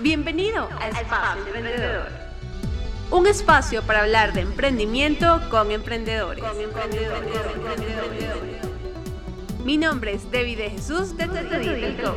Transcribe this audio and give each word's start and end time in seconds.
Bienvenido 0.00 0.68
a 0.80 0.90
Espacio 0.90 1.44
Emprendedor. 1.46 2.06
Un 3.10 3.26
espacio 3.26 3.82
para 3.82 4.02
hablar 4.02 4.32
de 4.32 4.42
emprendimiento 4.42 5.40
con 5.50 5.72
emprendedores. 5.72 6.44
Mi 9.64 9.76
nombre 9.76 10.12
es 10.12 10.30
Debbie 10.30 10.54
de 10.54 10.70
Jesús 10.70 11.16
de 11.16 11.26
Tetedito. 11.26 12.14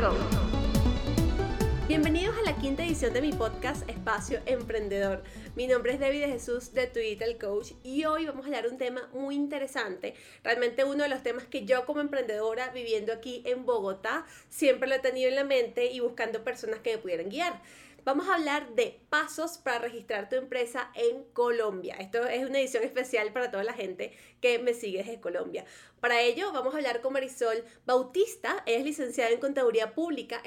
Bienvenidos 1.91 2.37
a 2.37 2.49
la 2.49 2.55
quinta 2.55 2.85
edición 2.85 3.11
de 3.11 3.21
mi 3.21 3.33
podcast 3.33 3.87
Espacio 3.89 4.39
Emprendedor. 4.45 5.23
Mi 5.57 5.67
nombre 5.67 5.91
es 5.91 5.99
de 5.99 6.07
Jesús 6.25 6.73
de 6.73 6.87
Twitter 6.87 7.37
Coach 7.37 7.73
y 7.83 8.05
hoy 8.05 8.25
vamos 8.27 8.45
a 8.45 8.47
hablar 8.47 8.69
un 8.69 8.77
tema 8.77 9.09
muy 9.11 9.35
interesante. 9.35 10.13
Realmente 10.41 10.85
uno 10.85 11.03
de 11.03 11.09
los 11.09 11.21
temas 11.21 11.43
que 11.47 11.65
yo 11.65 11.85
como 11.85 11.99
emprendedora 11.99 12.69
viviendo 12.69 13.11
aquí 13.11 13.43
en 13.45 13.65
Bogotá 13.65 14.25
siempre 14.47 14.87
lo 14.87 14.95
he 14.95 14.99
tenido 14.99 15.27
en 15.27 15.35
la 15.35 15.43
mente 15.43 15.91
y 15.91 15.99
buscando 15.99 16.45
personas 16.45 16.79
que 16.79 16.95
me 16.95 16.97
pudieran 16.99 17.27
guiar. 17.27 17.61
Vamos 18.03 18.27
a 18.27 18.33
hablar 18.33 18.73
de 18.73 18.99
pasos 19.09 19.59
para 19.59 19.77
registrar 19.77 20.27
tu 20.27 20.35
empresa 20.35 20.91
en 20.95 21.23
Colombia. 21.33 21.97
Esto 21.99 22.25
es 22.25 22.43
una 22.43 22.59
edición 22.59 22.83
especial 22.83 23.31
para 23.31 23.51
toda 23.51 23.63
la 23.63 23.73
gente 23.73 24.17
que 24.41 24.57
me 24.57 24.73
sigue 24.73 25.03
desde 25.03 25.21
Colombia. 25.21 25.65
Para 25.99 26.19
ello 26.19 26.51
vamos 26.51 26.73
a 26.73 26.77
hablar 26.77 27.01
con 27.01 27.13
Marisol 27.13 27.63
Bautista. 27.85 28.63
es 28.65 28.83
licenciada 28.83 29.29
en 29.29 29.39
Contaduría 29.39 29.93
Pública, 29.93 30.41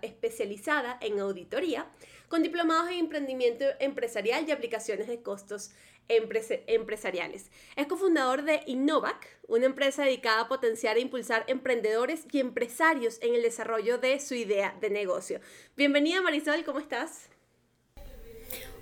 especializada 0.00 0.96
en 1.02 1.20
auditoría, 1.20 1.86
con 2.28 2.42
diplomados 2.42 2.90
en 2.90 2.98
emprendimiento 2.98 3.64
empresarial 3.80 4.46
y 4.46 4.52
aplicaciones 4.52 5.06
de 5.06 5.22
costos 5.22 5.70
empresariales. 6.08 7.50
Es 7.74 7.86
cofundador 7.86 8.42
de 8.42 8.62
Innovac, 8.66 9.26
una 9.48 9.66
empresa 9.66 10.04
dedicada 10.04 10.42
a 10.42 10.48
potenciar 10.48 10.96
e 10.96 11.00
impulsar 11.00 11.44
emprendedores 11.48 12.24
y 12.30 12.40
empresarios 12.40 13.18
en 13.22 13.34
el 13.34 13.42
desarrollo 13.42 13.98
de 13.98 14.20
su 14.20 14.34
idea 14.34 14.76
de 14.80 14.90
negocio. 14.90 15.40
Bienvenida 15.76 16.20
Marisol, 16.22 16.64
¿cómo 16.64 16.78
estás? 16.78 17.28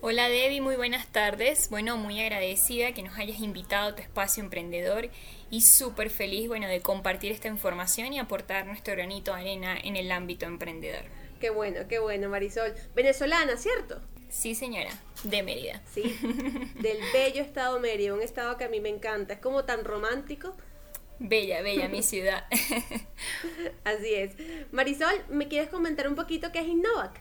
Hola 0.02 0.28
Debbie, 0.28 0.60
muy 0.60 0.76
buenas 0.76 1.06
tardes. 1.06 1.70
Bueno, 1.70 1.96
muy 1.96 2.20
agradecida 2.20 2.92
que 2.92 3.02
nos 3.02 3.16
hayas 3.16 3.40
invitado 3.40 3.88
a 3.88 3.94
tu 3.94 4.02
espacio 4.02 4.42
emprendedor 4.42 5.08
y 5.50 5.62
súper 5.62 6.10
feliz, 6.10 6.46
bueno, 6.46 6.68
de 6.68 6.82
compartir 6.82 7.32
esta 7.32 7.48
información 7.48 8.12
y 8.12 8.18
aportar 8.18 8.66
nuestro 8.66 8.92
granito 8.92 9.32
de 9.32 9.40
arena 9.40 9.78
en 9.82 9.96
el 9.96 10.12
ámbito 10.12 10.44
emprendedor. 10.44 11.04
Qué 11.44 11.50
bueno, 11.50 11.80
qué 11.90 11.98
bueno, 11.98 12.30
Marisol. 12.30 12.74
Venezolana, 12.94 13.58
¿cierto? 13.58 14.00
Sí, 14.30 14.54
señora, 14.54 14.88
de 15.24 15.42
Mérida. 15.42 15.82
Sí, 15.92 16.02
del 16.80 16.96
bello 17.12 17.42
estado 17.42 17.78
Mérida, 17.80 18.14
un 18.14 18.22
estado 18.22 18.56
que 18.56 18.64
a 18.64 18.70
mí 18.70 18.80
me 18.80 18.88
encanta, 18.88 19.34
es 19.34 19.40
como 19.40 19.66
tan 19.66 19.84
romántico. 19.84 20.56
Bella, 21.18 21.60
bella 21.60 21.90
mi 21.90 22.02
ciudad. 22.02 22.46
Así 23.84 24.14
es. 24.14 24.32
Marisol, 24.72 25.22
¿me 25.28 25.46
quieres 25.46 25.68
comentar 25.68 26.08
un 26.08 26.14
poquito 26.14 26.50
qué 26.50 26.60
es 26.60 26.66
Innovac? 26.66 27.20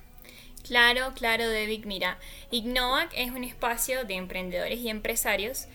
Claro, 0.65 1.11
claro, 1.13 1.45
David. 1.45 1.83
Mira, 1.83 2.17
Innovac 2.49 3.11
es 3.17 3.29
un 3.31 3.43
espacio 3.43 4.05
de 4.05 4.13
emprendedores 4.13 4.79
y 4.79 4.87
empresarios 4.87 5.67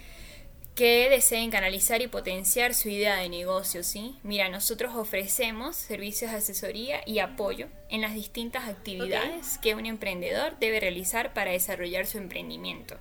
que 0.79 1.11
deseen 1.11 1.51
canalizar 1.51 2.03
y 2.03 2.07
potenciar 2.07 2.73
su 2.73 2.89
idea 2.89 3.17
de 3.17 3.29
negocio, 3.29 3.83
¿sí? 3.83 4.15
Mira, 4.23 4.49
nosotros 4.49 4.95
ofrecemos 4.95 5.75
servicios 5.75 6.31
de 6.31 6.37
asesoría 6.37 7.01
y 7.05 7.19
apoyo 7.19 7.67
en 7.89 8.01
las 8.01 8.15
distintas 8.15 8.69
actividades 8.69 9.59
que 9.59 9.75
un 9.75 9.87
emprendedor 9.87 10.57
debe 10.61 10.79
realizar 10.79 11.35
para 11.35 11.51
desarrollar 11.51 12.07
su 12.07 12.19
emprendimiento. 12.19 12.97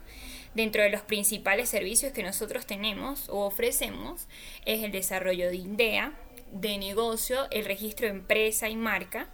Dentro 0.56 0.82
de 0.82 0.90
los 0.90 1.02
principales 1.02 1.70
servicios 1.70 2.14
que 2.14 2.24
nosotros 2.24 2.66
tenemos 2.66 3.30
o 3.30 3.46
ofrecemos 3.46 4.26
es 4.66 4.84
el 4.84 4.92
desarrollo 4.92 5.48
de 5.48 5.58
idea, 5.58 6.14
de 6.52 6.80
negocio, 6.80 7.46
el 7.52 7.66
registro 7.66 8.08
de 8.08 8.14
empresa 8.14 8.70
y 8.70 8.76
marca, 8.76 9.30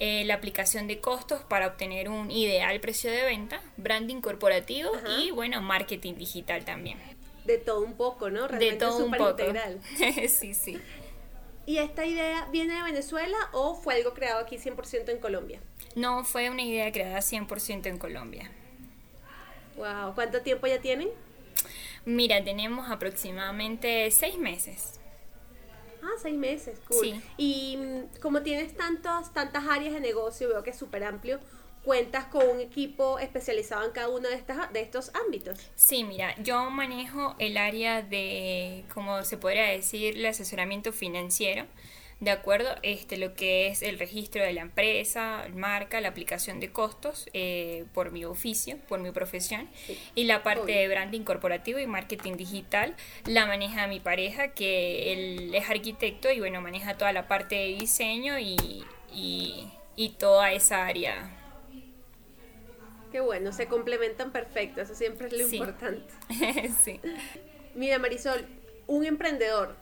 eh, 0.00 0.24
la 0.24 0.34
aplicación 0.34 0.88
de 0.88 1.00
costos 1.00 1.44
para 1.44 1.68
obtener 1.68 2.08
un 2.08 2.32
ideal 2.32 2.80
precio 2.80 3.12
de 3.12 3.22
venta, 3.22 3.62
branding 3.76 4.20
corporativo 4.20 4.90
y 5.20 5.30
bueno, 5.30 5.62
marketing 5.62 6.14
digital 6.14 6.64
también 6.64 7.15
de 7.46 7.58
todo 7.58 7.80
un 7.80 7.94
poco, 7.94 8.30
¿no? 8.30 8.48
Realmente 8.48 8.84
de 8.84 8.90
todo 8.90 9.04
un 9.04 9.12
poco. 9.12 9.30
integral. 9.30 9.80
sí, 10.28 10.54
sí. 10.54 10.80
¿Y 11.66 11.78
esta 11.78 12.06
idea 12.06 12.48
viene 12.52 12.74
de 12.74 12.82
Venezuela 12.82 13.36
o 13.52 13.74
fue 13.74 13.94
algo 13.94 14.14
creado 14.14 14.40
aquí 14.40 14.56
100% 14.56 15.08
en 15.08 15.18
Colombia? 15.18 15.60
No, 15.96 16.24
fue 16.24 16.48
una 16.48 16.62
idea 16.62 16.92
creada 16.92 17.18
100% 17.18 17.86
en 17.86 17.98
Colombia. 17.98 18.50
Wow, 19.76 20.14
¿cuánto 20.14 20.42
tiempo 20.42 20.66
ya 20.68 20.80
tienen? 20.80 21.08
Mira, 22.04 22.42
tenemos 22.44 22.88
aproximadamente 22.88 24.10
seis 24.12 24.38
meses. 24.38 25.00
Ah, 26.02 26.14
seis 26.22 26.38
meses, 26.38 26.78
cool. 26.88 27.00
Sí. 27.00 27.22
Y 27.36 27.76
mm, 27.76 28.20
como 28.20 28.42
tienes 28.42 28.76
tantas, 28.76 29.34
tantas 29.34 29.64
áreas 29.66 29.92
de 29.92 30.00
negocio, 30.00 30.48
veo 30.48 30.62
que 30.62 30.70
es 30.70 30.78
súper 30.78 31.02
amplio, 31.02 31.40
cuentas 31.86 32.24
con 32.24 32.48
un 32.48 32.60
equipo 32.60 33.20
especializado 33.20 33.86
en 33.86 33.92
cada 33.92 34.08
uno 34.08 34.28
de, 34.28 34.34
estas, 34.34 34.72
de 34.72 34.80
estos 34.80 35.12
ámbitos. 35.24 35.56
Sí, 35.76 36.02
mira, 36.02 36.34
yo 36.42 36.68
manejo 36.68 37.36
el 37.38 37.56
área 37.56 38.02
de, 38.02 38.82
como 38.92 39.22
se 39.22 39.38
podría 39.38 39.66
decir, 39.66 40.16
el 40.16 40.26
asesoramiento 40.26 40.92
financiero. 40.92 41.64
¿De 42.18 42.32
acuerdo? 42.32 42.70
Este, 42.82 43.18
lo 43.18 43.34
que 43.34 43.68
es 43.68 43.82
el 43.82 44.00
registro 44.00 44.42
de 44.42 44.52
la 44.52 44.62
empresa, 44.62 45.46
marca, 45.54 46.00
la 46.00 46.08
aplicación 46.08 46.58
de 46.58 46.72
costos 46.72 47.28
eh, 47.34 47.84
por 47.94 48.10
mi 48.10 48.24
oficio, 48.24 48.78
por 48.88 48.98
mi 48.98 49.12
profesión. 49.12 49.68
Y 50.16 50.24
la 50.24 50.42
parte 50.42 50.72
de 50.72 50.88
branding 50.88 51.22
corporativo 51.22 51.78
y 51.78 51.86
marketing 51.86 52.32
digital 52.32 52.96
la 53.26 53.46
maneja 53.46 53.86
mi 53.86 54.00
pareja, 54.00 54.48
que 54.48 55.12
él 55.12 55.54
es 55.54 55.70
arquitecto 55.70 56.32
y 56.32 56.40
bueno, 56.40 56.60
maneja 56.60 56.96
toda 56.96 57.12
la 57.12 57.28
parte 57.28 57.54
de 57.54 57.66
diseño 57.78 58.40
y, 58.40 58.84
y, 59.14 59.70
y 59.94 60.08
toda 60.18 60.52
esa 60.52 60.84
área 60.86 61.30
Qué 63.16 63.22
bueno, 63.22 63.50
se 63.50 63.66
complementan 63.66 64.30
perfecto, 64.30 64.82
eso 64.82 64.94
siempre 64.94 65.28
es 65.28 65.32
lo 65.32 65.48
importante. 65.48 66.12
sí. 66.84 67.00
Mira, 67.74 67.98
Marisol, 67.98 68.44
un 68.86 69.06
emprendedor, 69.06 69.74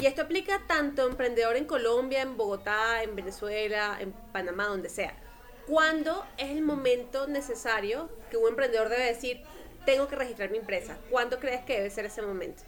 y 0.00 0.06
esto 0.06 0.22
aplica 0.22 0.62
tanto 0.68 1.04
emprendedor 1.08 1.56
en 1.56 1.64
Colombia, 1.64 2.22
en 2.22 2.36
Bogotá, 2.36 3.02
en 3.02 3.16
Venezuela, 3.16 3.96
en 3.98 4.12
Panamá, 4.12 4.66
donde 4.66 4.88
sea. 4.88 5.16
¿Cuándo 5.66 6.24
es 6.38 6.50
el 6.50 6.62
momento 6.62 7.26
necesario 7.26 8.08
que 8.30 8.36
un 8.36 8.50
emprendedor 8.50 8.88
debe 8.88 9.02
decir, 9.02 9.42
tengo 9.84 10.06
que 10.06 10.14
registrar 10.14 10.52
mi 10.52 10.58
empresa? 10.58 10.96
¿Cuándo 11.10 11.40
crees 11.40 11.64
que 11.64 11.72
debe 11.72 11.90
ser 11.90 12.04
ese 12.04 12.22
momento? 12.22 12.62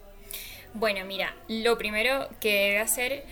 Bueno, 0.75 1.05
mira, 1.05 1.37
lo 1.47 1.79
primero 1.79 2.29
que 2.41 2.53
debe 2.55 2.79
hacer 2.81 3.25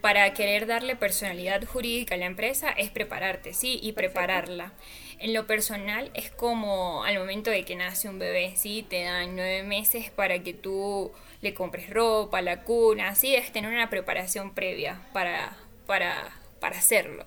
para 0.00 0.32
querer 0.34 0.66
darle 0.66 0.96
personalidad 0.96 1.64
jurídica 1.64 2.14
a 2.14 2.18
la 2.18 2.26
empresa 2.26 2.70
es 2.70 2.90
prepararte, 2.90 3.52
sí, 3.52 3.78
y 3.82 3.92
prepararla. 3.92 4.72
En 5.18 5.34
lo 5.34 5.46
personal 5.46 6.10
es 6.14 6.30
como 6.30 7.04
al 7.04 7.18
momento 7.18 7.50
de 7.50 7.64
que 7.64 7.76
nace 7.76 8.08
un 8.08 8.18
bebé, 8.18 8.54
¿sí? 8.56 8.86
Te 8.88 9.02
dan 9.04 9.34
nueve 9.34 9.62
meses 9.64 10.10
para 10.10 10.38
que 10.42 10.54
tú 10.54 11.12
le 11.40 11.54
compres 11.54 11.90
ropa, 11.90 12.40
la 12.40 12.62
cuna, 12.62 13.14
¿sí? 13.14 13.34
Es 13.34 13.52
tener 13.52 13.70
una 13.70 13.90
preparación 13.90 14.54
previa 14.54 15.00
para, 15.12 15.56
para, 15.86 16.30
para 16.60 16.78
hacerlo. 16.78 17.26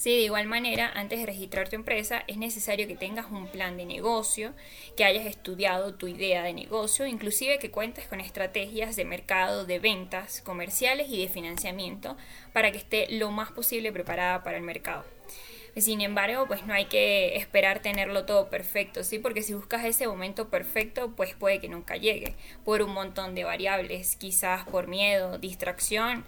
Sí, 0.00 0.16
de 0.16 0.22
igual 0.22 0.46
manera, 0.46 0.90
antes 0.94 1.20
de 1.20 1.26
registrar 1.26 1.68
tu 1.68 1.76
empresa, 1.76 2.24
es 2.26 2.38
necesario 2.38 2.88
que 2.88 2.96
tengas 2.96 3.30
un 3.30 3.48
plan 3.48 3.76
de 3.76 3.84
negocio, 3.84 4.54
que 4.96 5.04
hayas 5.04 5.26
estudiado 5.26 5.92
tu 5.92 6.08
idea 6.08 6.42
de 6.42 6.54
negocio, 6.54 7.04
inclusive 7.04 7.58
que 7.58 7.70
cuentes 7.70 8.08
con 8.08 8.18
estrategias 8.18 8.96
de 8.96 9.04
mercado, 9.04 9.66
de 9.66 9.78
ventas, 9.78 10.40
comerciales 10.40 11.10
y 11.10 11.20
de 11.20 11.28
financiamiento 11.28 12.16
para 12.54 12.72
que 12.72 12.78
esté 12.78 13.08
lo 13.10 13.30
más 13.30 13.52
posible 13.52 13.92
preparada 13.92 14.42
para 14.42 14.56
el 14.56 14.62
mercado. 14.62 15.04
Sin 15.76 16.00
embargo, 16.00 16.46
pues 16.46 16.64
no 16.64 16.72
hay 16.72 16.86
que 16.86 17.36
esperar 17.36 17.82
tenerlo 17.82 18.24
todo 18.24 18.48
perfecto, 18.48 19.04
¿sí? 19.04 19.18
Porque 19.18 19.42
si 19.42 19.52
buscas 19.52 19.84
ese 19.84 20.08
momento 20.08 20.48
perfecto, 20.48 21.12
pues 21.14 21.34
puede 21.34 21.60
que 21.60 21.68
nunca 21.68 21.98
llegue, 21.98 22.36
por 22.64 22.80
un 22.80 22.94
montón 22.94 23.34
de 23.34 23.44
variables, 23.44 24.16
quizás 24.16 24.64
por 24.64 24.86
miedo, 24.86 25.36
distracción, 25.36 26.24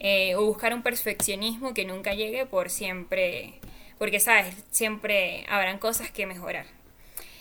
eh, 0.00 0.34
o 0.34 0.44
buscar 0.44 0.74
un 0.74 0.82
perfeccionismo 0.82 1.74
que 1.74 1.84
nunca 1.84 2.14
llegue 2.14 2.46
por 2.46 2.70
siempre, 2.70 3.60
porque 3.98 4.20
sabes, 4.20 4.54
siempre 4.70 5.44
habrán 5.48 5.78
cosas 5.78 6.10
que 6.10 6.26
mejorar. 6.26 6.66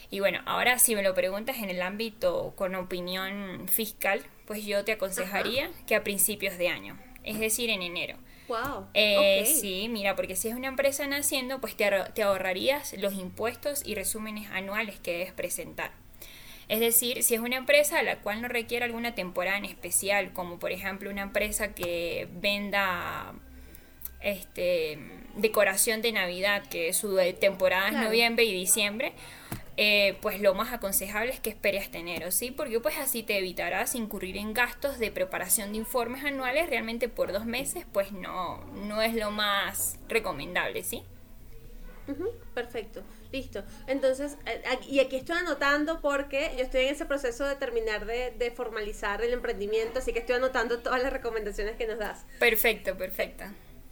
Y 0.09 0.19
bueno, 0.19 0.41
ahora 0.45 0.79
si 0.79 0.95
me 0.95 1.03
lo 1.03 1.13
preguntas 1.13 1.57
en 1.57 1.69
el 1.69 1.81
ámbito 1.81 2.53
con 2.55 2.75
opinión 2.75 3.67
fiscal, 3.67 4.21
pues 4.45 4.65
yo 4.65 4.85
te 4.85 4.93
aconsejaría 4.93 5.71
que 5.87 5.95
a 5.95 6.03
principios 6.03 6.57
de 6.57 6.69
año, 6.69 6.97
es 7.23 7.39
decir, 7.39 7.69
en 7.69 7.81
enero. 7.81 8.17
Wow. 8.47 8.87
Eh, 8.93 9.43
Sí, 9.45 9.87
mira, 9.89 10.15
porque 10.15 10.35
si 10.35 10.47
es 10.49 10.55
una 10.55 10.67
empresa 10.67 11.07
naciendo, 11.07 11.59
pues 11.59 11.75
te, 11.75 11.89
te 12.13 12.23
ahorrarías 12.23 12.93
los 12.93 13.13
impuestos 13.15 13.81
y 13.85 13.95
resúmenes 13.95 14.49
anuales 14.51 14.99
que 14.99 15.13
debes 15.13 15.33
presentar. 15.33 15.91
Es 16.67 16.79
decir, 16.79 17.23
si 17.23 17.35
es 17.35 17.41
una 17.41 17.57
empresa 17.57 17.99
a 17.99 18.03
la 18.03 18.17
cual 18.17 18.41
no 18.41 18.47
requiere 18.47 18.85
alguna 18.85 19.13
temporada 19.13 19.57
en 19.57 19.65
especial, 19.65 20.33
como 20.33 20.57
por 20.57 20.71
ejemplo 20.71 21.09
una 21.09 21.21
empresa 21.21 21.73
que 21.73 22.27
venda 22.31 23.33
este 24.21 24.97
decoración 25.35 26.01
de 26.01 26.11
Navidad, 26.11 26.63
que 26.67 26.93
su 26.93 27.19
temporada 27.39 27.89
es 27.89 27.93
noviembre 27.93 28.45
y 28.45 28.53
diciembre, 28.53 29.13
eh, 29.77 30.17
pues 30.21 30.39
lo 30.39 30.53
más 30.53 30.71
aconsejable 30.71 31.33
es 31.33 31.41
que 31.41 31.49
esperes 31.49 31.91
tener, 31.91 32.31
¿sí? 32.31 32.49
Porque 32.49 32.79
pues 32.79 32.97
así 32.97 33.23
te 33.23 33.37
evitarás 33.37 33.93
incurrir 33.93 34.37
en 34.37 34.53
gastos 34.53 34.99
de 34.99 35.11
preparación 35.11 35.73
de 35.73 35.79
informes 35.79 36.23
anuales 36.23 36.69
realmente 36.69 37.09
por 37.09 37.33
dos 37.33 37.45
meses, 37.45 37.85
pues 37.91 38.13
no, 38.13 38.63
no 38.73 39.01
es 39.01 39.13
lo 39.13 39.31
más 39.31 39.99
recomendable, 40.07 40.83
¿sí? 40.83 41.03
perfecto, 42.53 43.01
listo. 43.35 43.63
Entonces, 43.87 44.37
eh, 44.45 44.61
y 44.87 44.99
aquí 44.99 45.17
estoy 45.17 45.37
anotando 45.37 45.99
porque 46.01 46.51
yo 46.57 46.63
estoy 46.63 46.85
en 46.85 46.93
ese 46.93 47.05
proceso 47.05 47.45
de 47.45 47.55
terminar 47.55 48.05
de, 48.05 48.31
de, 48.31 48.51
formalizar 48.51 49.21
el 49.21 49.33
emprendimiento, 49.33 49.99
así 49.99 50.13
que 50.13 50.19
estoy 50.19 50.35
anotando 50.35 50.79
todas 50.79 51.01
las 51.03 51.11
recomendaciones 51.11 51.75
que 51.75 51.85
nos 51.85 51.99
das. 51.99 52.25
Perfecto, 52.39 52.97
perfecto. 52.97 53.43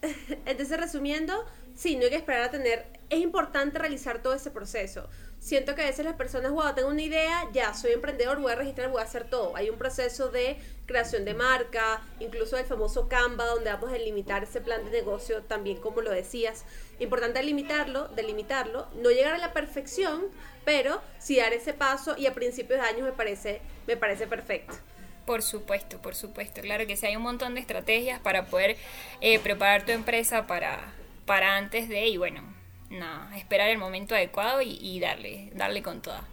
Entonces, 0.46 0.80
resumiendo, 0.80 1.46
sí, 1.76 1.96
no 1.96 2.04
hay 2.04 2.10
que 2.10 2.16
esperar 2.18 2.44
a 2.44 2.52
tener, 2.52 2.86
es 3.14 3.22
importante 3.22 3.80
realizar 3.80 4.22
todo 4.22 4.34
ese 4.34 4.52
proceso. 4.52 5.08
Siento 5.40 5.76
que 5.76 5.82
a 5.82 5.86
veces 5.86 6.06
las 6.06 6.16
personas, 6.16 6.54
wow, 6.54 6.74
tengo 6.74 6.88
una 6.88 7.02
idea, 7.02 7.50
ya 7.52 7.74
soy 7.74 7.92
emprendedor, 7.92 8.40
voy 8.40 8.54
a 8.54 8.56
registrar, 8.56 8.90
voy 8.90 9.02
a 9.02 9.04
hacer 9.04 9.26
todo. 9.30 9.56
Hay 9.58 9.70
un 9.70 9.78
proceso 9.78 10.30
de 10.30 10.58
creación 10.86 11.26
de 11.26 11.34
marca, 11.34 12.02
incluso 12.22 12.58
el 12.58 12.66
famoso 12.66 13.10
Canva, 13.10 13.46
donde 13.46 13.70
vamos 13.70 13.90
a 13.90 13.94
delimitar 13.94 14.44
ese 14.44 14.62
plan 14.62 14.86
de 14.86 14.92
negocio 14.92 15.44
también, 15.44 15.82
como 15.82 16.00
lo 16.00 16.12
decías. 16.12 16.64
Importante 17.00 17.40
delimitarlo, 17.40 18.08
delimitarlo, 18.10 18.88
no 18.96 19.10
llegar 19.10 19.34
a 19.34 19.38
la 19.38 19.52
perfección, 19.52 20.28
pero 20.64 21.02
sí 21.20 21.38
dar 21.38 21.52
ese 21.52 21.74
paso 21.74 22.16
y 22.18 22.28
a 22.28 22.34
principios 22.34 22.80
de 22.80 22.88
año 22.88 23.04
me 23.04 23.12
parece, 23.12 23.62
me 23.86 23.98
parece 23.98 24.28
perfecto. 24.28 24.76
Por 25.26 25.42
supuesto, 25.42 26.02
por 26.02 26.16
supuesto. 26.16 26.62
Claro 26.62 26.88
que 26.88 26.96
sí, 26.96 27.06
hay 27.06 27.18
un 27.18 27.24
montón 27.24 27.56
de 27.56 27.62
estrategias 27.62 28.22
para 28.22 28.46
poder 28.46 28.78
eh, 29.20 29.40
preparar 29.40 29.86
tu 29.86 29.92
empresa 29.92 30.48
para, 30.48 30.94
para 31.26 31.58
antes 31.58 31.90
de, 31.90 32.08
y 32.08 32.18
bueno, 32.18 32.63
nada, 32.94 33.36
esperar 33.38 33.70
el 33.70 33.78
momento 33.78 34.16
adecuado 34.16 34.62
y, 34.62 35.00
darle, 35.00 35.52
darle 35.56 35.82
con 35.82 36.02
toda. 36.02 36.24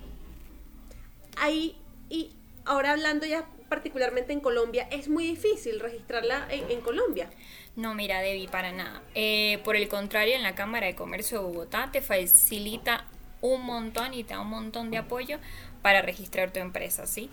Ahí, 1.36 1.76
y 2.08 2.32
ahora 2.64 2.92
hablando 2.92 3.26
ya 3.26 3.46
particularmente 3.68 4.32
en 4.32 4.40
Colombia, 4.40 4.88
es 4.90 5.08
muy 5.08 5.26
difícil 5.26 5.80
registrarla 5.80 6.46
en, 6.50 6.80
Colombia. 6.80 7.30
No, 7.76 7.94
mira, 7.94 8.20
Debbie, 8.20 8.48
para 8.48 8.72
nada. 8.72 9.00
Eh, 9.14 9.58
por 9.64 9.76
el 9.76 9.88
contrario, 9.88 10.34
en 10.34 10.42
la 10.42 10.54
Cámara 10.54 10.86
de 10.88 10.94
Comercio 10.94 11.38
de 11.38 11.44
Bogotá 11.44 11.90
te 11.92 12.02
facilita 12.02 13.06
un 13.40 13.64
montón 13.64 14.12
y 14.12 14.24
te 14.24 14.34
da 14.34 14.40
un 14.40 14.50
montón 14.50 14.90
de 14.90 14.98
apoyo 14.98 15.38
para 15.82 16.02
registrar 16.02 16.52
tu 16.52 16.58
empresa, 16.58 17.06
¿sí? 17.06 17.30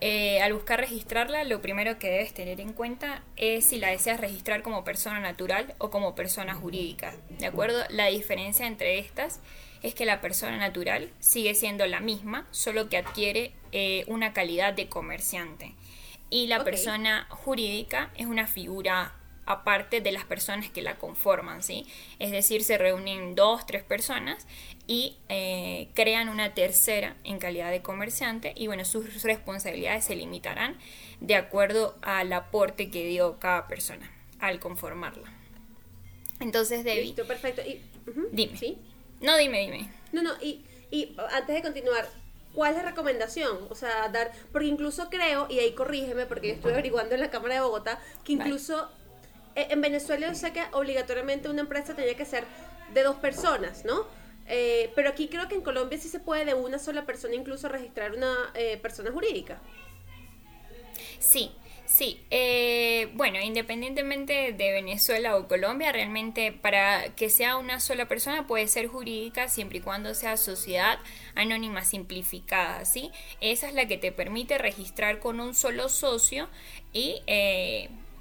Eh, 0.00 0.40
al 0.42 0.52
buscar 0.52 0.78
registrarla, 0.78 1.42
lo 1.42 1.60
primero 1.60 1.98
que 1.98 2.08
debes 2.08 2.32
tener 2.32 2.60
en 2.60 2.72
cuenta 2.72 3.22
es 3.36 3.66
si 3.66 3.78
la 3.78 3.88
deseas 3.88 4.20
registrar 4.20 4.62
como 4.62 4.84
persona 4.84 5.18
natural 5.18 5.74
o 5.78 5.90
como 5.90 6.14
persona 6.14 6.54
jurídica. 6.54 7.14
¿De 7.38 7.46
acuerdo? 7.46 7.82
La 7.90 8.06
diferencia 8.06 8.66
entre 8.66 8.98
estas 8.98 9.40
es 9.82 9.94
que 9.94 10.06
la 10.06 10.20
persona 10.20 10.56
natural 10.56 11.10
sigue 11.18 11.54
siendo 11.54 11.86
la 11.86 12.00
misma, 12.00 12.46
solo 12.52 12.88
que 12.88 12.96
adquiere 12.96 13.52
eh, 13.72 14.04
una 14.06 14.32
calidad 14.32 14.72
de 14.72 14.88
comerciante. 14.88 15.74
Y 16.30 16.46
la 16.46 16.62
persona 16.62 17.26
jurídica 17.30 18.10
es 18.16 18.26
una 18.26 18.46
figura 18.46 19.14
aparte 19.46 20.02
de 20.02 20.12
las 20.12 20.24
personas 20.24 20.68
que 20.68 20.82
la 20.82 20.96
conforman, 20.96 21.62
¿sí? 21.62 21.86
Es 22.18 22.30
decir, 22.30 22.62
se 22.62 22.76
reúnen 22.76 23.34
dos, 23.34 23.64
tres 23.64 23.82
personas 23.82 24.46
y 24.88 25.18
eh, 25.28 25.90
crean 25.94 26.30
una 26.30 26.54
tercera 26.54 27.14
en 27.22 27.38
calidad 27.38 27.70
de 27.70 27.82
comerciante 27.82 28.54
y 28.56 28.66
bueno, 28.66 28.86
sus 28.86 29.22
responsabilidades 29.22 30.06
se 30.06 30.16
limitarán 30.16 30.78
de 31.20 31.36
acuerdo 31.36 31.96
al 32.00 32.32
aporte 32.32 32.90
que 32.90 33.06
dio 33.06 33.38
cada 33.38 33.68
persona 33.68 34.10
al 34.40 34.58
conformarla. 34.58 35.30
Entonces, 36.40 36.84
Debbie... 36.84 37.02
Listo, 37.02 37.26
perfecto. 37.26 37.60
Y, 37.62 37.82
dime. 38.32 38.56
¿Sí? 38.56 38.78
No, 39.20 39.36
dime, 39.36 39.60
dime. 39.60 39.90
No, 40.12 40.22
no, 40.22 40.32
y, 40.40 40.64
y 40.90 41.14
antes 41.32 41.54
de 41.54 41.62
continuar, 41.62 42.08
¿cuál 42.54 42.74
es 42.74 42.82
la 42.82 42.88
recomendación? 42.88 43.58
O 43.68 43.74
sea, 43.74 44.08
dar, 44.08 44.32
porque 44.52 44.68
incluso 44.68 45.10
creo, 45.10 45.48
y 45.50 45.58
ahí 45.58 45.72
corrígeme, 45.72 46.24
porque 46.24 46.48
yo 46.48 46.54
estuve 46.54 46.72
averiguando 46.72 47.14
en 47.14 47.20
la 47.20 47.30
Cámara 47.30 47.56
de 47.56 47.60
Bogotá, 47.60 48.00
que 48.24 48.32
incluso 48.32 48.88
eh, 49.54 49.66
en 49.70 49.82
Venezuela 49.82 50.28
yo 50.28 50.34
sé 50.34 50.52
que 50.52 50.62
obligatoriamente 50.72 51.50
una 51.50 51.60
empresa 51.60 51.94
tenía 51.94 52.16
que 52.16 52.24
ser 52.24 52.44
de 52.94 53.02
dos 53.02 53.16
personas, 53.16 53.84
¿no? 53.84 54.06
Eh, 54.48 54.90
pero 54.94 55.10
aquí 55.10 55.28
creo 55.28 55.46
que 55.48 55.54
en 55.54 55.60
Colombia 55.60 55.98
sí 55.98 56.08
se 56.08 56.20
puede 56.20 56.44
de 56.44 56.54
una 56.54 56.78
sola 56.78 57.04
persona 57.04 57.34
incluso 57.34 57.68
registrar 57.68 58.12
una 58.12 58.34
eh, 58.54 58.78
persona 58.78 59.10
jurídica. 59.12 59.60
Sí, 61.18 61.52
sí. 61.84 62.20
bueno, 63.14 63.40
independientemente 63.40 64.52
de 64.52 64.72
Venezuela 64.72 65.36
o 65.36 65.48
Colombia, 65.48 65.92
realmente 65.92 66.52
para 66.52 67.14
que 67.14 67.28
sea 67.28 67.56
una 67.56 67.80
sola 67.80 68.08
persona 68.08 68.46
puede 68.46 68.68
ser 68.68 68.86
jurídica 68.86 69.48
siempre 69.48 69.78
y 69.78 69.80
cuando 69.80 70.14
sea 70.14 70.36
sociedad 70.36 70.98
anónima 71.34 71.84
simplificada, 71.84 72.84
¿sí? 72.84 73.10
Esa 73.40 73.68
es 73.68 73.74
la 73.74 73.86
que 73.86 73.98
te 73.98 74.12
permite 74.12 74.58
registrar 74.58 75.18
con 75.18 75.40
un 75.40 75.54
solo 75.54 75.88
socio 75.88 76.48
y 76.92 77.22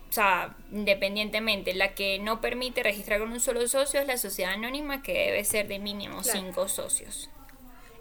o 0.10 0.14
sea, 0.14 0.56
independientemente, 0.72 1.74
la 1.74 1.94
que 1.94 2.20
no 2.20 2.40
permite 2.40 2.82
registrar 2.84 3.20
con 3.20 3.32
un 3.32 3.40
solo 3.40 3.68
socio 3.68 4.00
es 4.00 4.08
la 4.08 4.18
sociedad 4.18 4.54
anónima 4.54 5.04
que 5.04 5.14
debe 5.14 5.44
ser 5.44 5.68
de 5.68 5.80
mínimo 5.80 6.24
cinco 6.24 6.68
socios. 6.68 7.30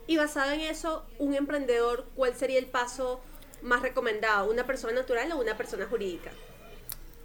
Y 0.06 0.16
basado 0.16 0.52
en 0.52 0.60
eso, 0.60 1.04
un 1.18 1.34
emprendedor, 1.34 2.06
¿cuál 2.14 2.34
sería 2.36 2.58
el 2.58 2.66
paso 2.66 3.20
más 3.62 3.82
recomendado? 3.82 4.50
¿Una 4.50 4.64
persona 4.66 4.92
natural 4.92 5.32
o 5.32 5.38
una 5.38 5.56
persona 5.56 5.86
jurídica? 5.86 6.30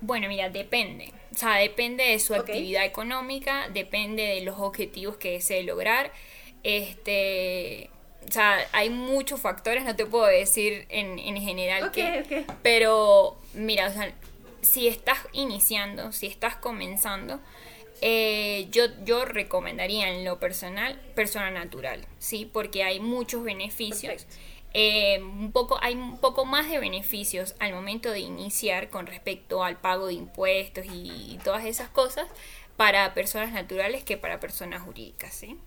Bueno, 0.01 0.27
mira, 0.27 0.49
depende. 0.49 1.13
O 1.31 1.37
sea, 1.37 1.57
depende 1.57 2.03
de 2.05 2.19
su 2.19 2.33
actividad 2.33 2.83
económica, 2.83 3.69
depende 3.69 4.23
de 4.23 4.41
los 4.41 4.59
objetivos 4.59 5.17
que 5.17 5.33
desee 5.33 5.61
lograr. 5.63 6.11
Este, 6.63 7.91
o 8.27 8.31
sea, 8.31 8.57
hay 8.71 8.89
muchos 8.89 9.39
factores, 9.39 9.83
no 9.83 9.95
te 9.95 10.07
puedo 10.07 10.25
decir 10.25 10.87
en, 10.89 11.19
en 11.19 11.37
general 11.37 11.91
que. 11.91 12.45
Pero, 12.63 13.37
mira, 13.53 13.87
o 13.87 13.93
sea, 13.93 14.11
si 14.61 14.87
estás 14.87 15.19
iniciando, 15.33 16.11
si 16.11 16.27
estás 16.27 16.55
comenzando, 16.55 17.39
eh, 18.01 18.67
yo, 18.71 18.85
yo 19.05 19.25
recomendaría 19.25 20.09
en 20.09 20.25
lo 20.25 20.39
personal 20.39 20.99
persona 21.13 21.51
natural, 21.51 22.07
¿sí? 22.17 22.49
Porque 22.51 22.83
hay 22.83 22.99
muchos 22.99 23.43
beneficios. 23.43 24.25
Eh, 24.73 25.21
un 25.21 25.51
poco, 25.51 25.77
hay 25.81 25.95
un 25.95 26.19
poco 26.19 26.45
más 26.45 26.69
de 26.69 26.79
beneficios 26.79 27.55
al 27.59 27.73
momento 27.73 28.09
de 28.11 28.21
iniciar 28.21 28.89
con 28.89 29.05
respecto 29.05 29.63
al 29.63 29.77
pago 29.77 30.07
de 30.07 30.13
impuestos 30.13 30.85
y, 30.85 31.37
todas 31.43 31.65
esas 31.65 31.89
cosas 31.89 32.27
para 32.77 33.13
personas 33.13 33.51
naturales 33.51 34.03
que 34.03 34.17
para 34.17 34.39
personas 34.39 34.81
jurídicas, 34.81 35.33
¿sí? 35.33 35.57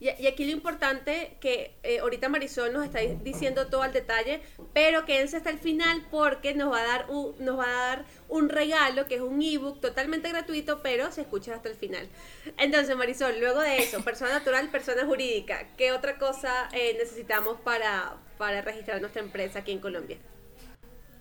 Y, 0.00 0.26
aquí 0.26 0.44
lo 0.44 0.52
importante 0.52 1.36
que 1.40 1.74
eh, 1.82 2.00
ahorita 2.00 2.28
Marisol 2.28 2.72
nos 2.72 2.84
está 2.84 3.00
diciendo 3.00 3.68
todo 3.68 3.82
al 3.82 3.92
detalle, 3.92 4.40
pero 4.72 5.04
quédense 5.04 5.36
hasta 5.36 5.50
el 5.50 5.58
final 5.58 6.06
porque 6.10 6.54
nos 6.54 6.72
va 6.72 6.80
a 6.80 6.86
dar 6.86 7.06
un, 7.10 7.34
nos 7.38 7.58
va 7.58 7.64
a 7.64 7.86
dar 7.88 8.04
un 8.28 8.48
regalo 8.48 9.06
que 9.06 9.16
es 9.16 9.20
un 9.20 9.40
ebook 9.40 9.80
totalmente 9.80 10.28
gratuito, 10.28 10.82
pero 10.82 11.10
se 11.12 11.22
escucha 11.22 11.54
hasta 11.54 11.68
el 11.68 11.76
final. 11.76 12.08
Entonces, 12.58 12.96
Marisol, 12.96 13.38
luego 13.38 13.60
de 13.60 13.78
eso, 13.78 14.02
persona 14.04 14.32
natural, 14.32 14.70
persona 14.70 15.06
jurídica, 15.06 15.68
¿qué 15.76 15.92
otra 15.92 16.18
cosa 16.18 16.68
eh, 16.72 16.96
necesitamos 16.98 17.60
para, 17.60 18.16
para 18.36 18.62
registrar 18.62 19.00
nuestra 19.00 19.22
empresa 19.22 19.60
aquí 19.60 19.72
en 19.72 19.78
Colombia? 19.78 20.18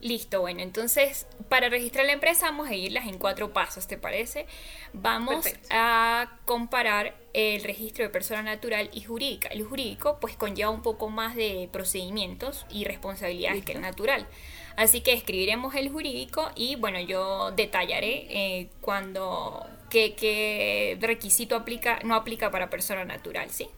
Listo, 0.03 0.41
bueno, 0.41 0.59
entonces 0.59 1.27
para 1.47 1.69
registrar 1.69 2.05
la 2.05 2.11
empresa 2.11 2.47
vamos 2.47 2.67
a 2.67 2.75
irlas 2.75 3.07
en 3.07 3.17
cuatro 3.17 3.53
pasos, 3.53 3.87
¿te 3.87 3.97
parece? 3.97 4.47
Vamos 4.91 5.45
a 5.69 6.39
comparar 6.43 7.15
el 7.31 7.63
registro 7.63 8.03
de 8.03 8.09
persona 8.09 8.41
natural 8.43 8.89
y 8.91 8.99
jurídica. 8.99 9.47
El 9.47 9.63
jurídico 9.63 10.17
pues 10.19 10.35
conlleva 10.35 10.71
un 10.71 10.81
poco 10.81 11.09
más 11.09 11.37
de 11.37 11.69
procedimientos 11.71 12.65
y 12.69 12.83
responsabilidades 12.83 13.63
que 13.63 13.71
el 13.71 13.79
natural. 13.79 14.27
Así 14.75 14.99
que 14.99 15.13
escribiremos 15.13 15.73
el 15.75 15.89
jurídico 15.89 16.51
y 16.53 16.75
bueno, 16.75 16.99
yo 16.99 17.51
detallaré 17.51 18.27
eh, 18.29 18.69
cuando 18.81 19.65
qué, 19.89 20.15
qué 20.15 20.97
requisito 20.99 21.55
aplica, 21.55 21.99
no 22.03 22.15
aplica 22.15 22.51
para 22.51 22.69
persona 22.69 23.05
natural, 23.05 23.49
¿sí? 23.51 23.69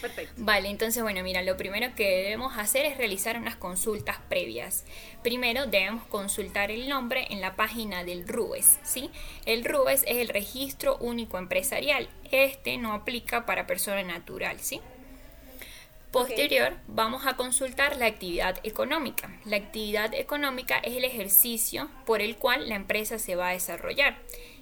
Perfecto. 0.00 0.34
Vale, 0.36 0.68
entonces 0.68 1.02
bueno, 1.02 1.22
mira, 1.22 1.42
lo 1.42 1.56
primero 1.56 1.94
que 1.94 2.08
debemos 2.08 2.56
hacer 2.56 2.86
es 2.86 2.96
realizar 2.96 3.36
unas 3.36 3.56
consultas 3.56 4.18
previas. 4.28 4.84
Primero 5.22 5.66
debemos 5.66 6.04
consultar 6.04 6.70
el 6.70 6.88
nombre 6.88 7.26
en 7.30 7.40
la 7.40 7.56
página 7.56 8.04
del 8.04 8.26
RUES, 8.26 8.78
¿sí? 8.82 9.10
El 9.46 9.64
RUES 9.64 10.04
es 10.06 10.18
el 10.18 10.28
registro 10.28 10.96
único 10.98 11.38
empresarial. 11.38 12.08
Este 12.30 12.76
no 12.76 12.92
aplica 12.92 13.46
para 13.46 13.66
persona 13.66 14.02
natural, 14.02 14.60
¿sí? 14.60 14.80
Posterior, 16.12 16.76
vamos 16.88 17.24
a 17.24 17.36
consultar 17.36 17.96
la 17.96 18.04
actividad 18.04 18.58
económica. 18.64 19.34
La 19.46 19.56
actividad 19.56 20.12
económica 20.12 20.76
es 20.76 20.94
el 20.94 21.04
ejercicio 21.04 21.88
por 22.04 22.20
el 22.20 22.36
cual 22.36 22.68
la 22.68 22.74
empresa 22.74 23.18
se 23.18 23.34
va 23.34 23.48
a 23.48 23.52
desarrollar. 23.52 24.18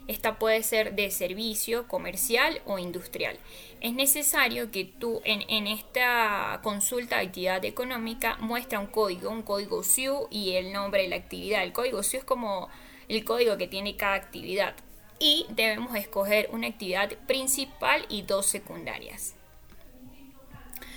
Esta 0.07 0.39
puede 0.39 0.63
ser 0.63 0.95
de 0.95 1.11
servicio, 1.11 1.89
comercial 1.89 2.63
o 2.67 2.79
industrial. 2.79 3.37
Es 3.81 3.95
necesario 3.95 4.71
que 4.71 4.85
tú 4.85 5.23
en, 5.25 5.67
esta 5.67 6.61
consulta 6.63 7.17
de 7.17 7.27
actividad 7.27 7.65
económica 7.65 8.37
muestra 8.39 8.79
un 8.79 8.89
código, 8.89 9.31
un 9.31 9.43
código 9.43 9.83
SIU 9.83 10.29
y 10.31 10.53
el 10.57 10.73
nombre 10.73 11.03
de 11.03 11.09
la 11.09 11.17
actividad. 11.17 11.63
El 11.63 11.73
código 11.73 12.03
SIU 12.03 12.21
es 12.21 12.25
como 12.25 12.69
el 13.09 13.25
código 13.25 13.57
que 13.57 13.69
tiene 13.69 13.97
cada 13.97 14.15
actividad. 14.15 14.75
Y 15.19 15.47
debemos 15.51 15.97
escoger 15.97 16.49
una 16.53 16.67
actividad 16.67 17.11
principal 17.27 18.05
y 18.11 18.23
dos 18.23 18.47
secundarias. 18.47 19.35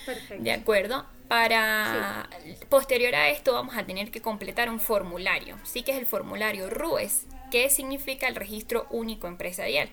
Perfecto. 0.05 0.43
¿De 0.43 0.51
acuerdo? 0.51 1.05
Para 1.29 2.29
posterior 2.67 3.15
a 3.15 3.29
esto 3.29 3.53
vamos 3.53 3.77
a 3.77 3.85
tener 3.85 4.11
que 4.11 4.21
completar 4.21 4.69
un 4.69 4.81
formulario, 4.81 5.57
sí 5.63 5.83
que 5.83 5.91
es 5.91 5.97
el 5.97 6.05
formulario 6.05 6.69
RUES, 6.69 7.27
que 7.49 7.69
significa 7.69 8.27
el 8.27 8.35
registro 8.35 8.87
único 8.89 9.27
empresarial. 9.27 9.89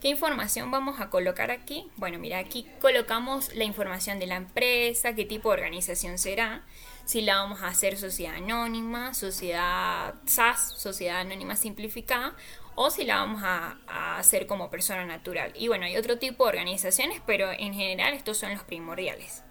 ¿Qué 0.00 0.08
información 0.08 0.70
vamos 0.70 0.98
a 0.98 1.10
colocar 1.10 1.50
aquí? 1.50 1.86
Bueno, 1.96 2.18
mira, 2.18 2.38
aquí 2.38 2.66
colocamos 2.80 3.54
la 3.54 3.64
información 3.64 4.18
de 4.18 4.26
la 4.26 4.36
empresa, 4.36 5.14
qué 5.14 5.26
tipo 5.26 5.50
de 5.50 5.56
organización 5.56 6.16
será, 6.16 6.62
si 7.04 7.20
la 7.20 7.36
vamos 7.36 7.60
a 7.60 7.66
hacer 7.66 7.98
sociedad 7.98 8.36
anónima, 8.36 9.12
sociedad 9.12 10.14
SAS, 10.24 10.72
sociedad 10.78 11.20
anónima 11.20 11.54
simplificada, 11.54 12.34
o 12.76 12.90
si 12.90 13.04
la 13.04 13.16
vamos 13.16 13.42
a, 13.44 13.76
hacer 14.16 14.46
como 14.46 14.70
persona 14.70 15.04
natural. 15.04 15.52
Y 15.54 15.68
bueno, 15.68 15.84
hay 15.84 15.98
otro 15.98 16.18
tipo 16.18 16.44
de 16.44 16.50
organizaciones, 16.50 17.20
pero 17.26 17.50
en 17.52 17.74
general 17.74 18.14
estos 18.14 18.38
son 18.38 18.52
los 18.52 18.62
primordiales. 18.62 19.42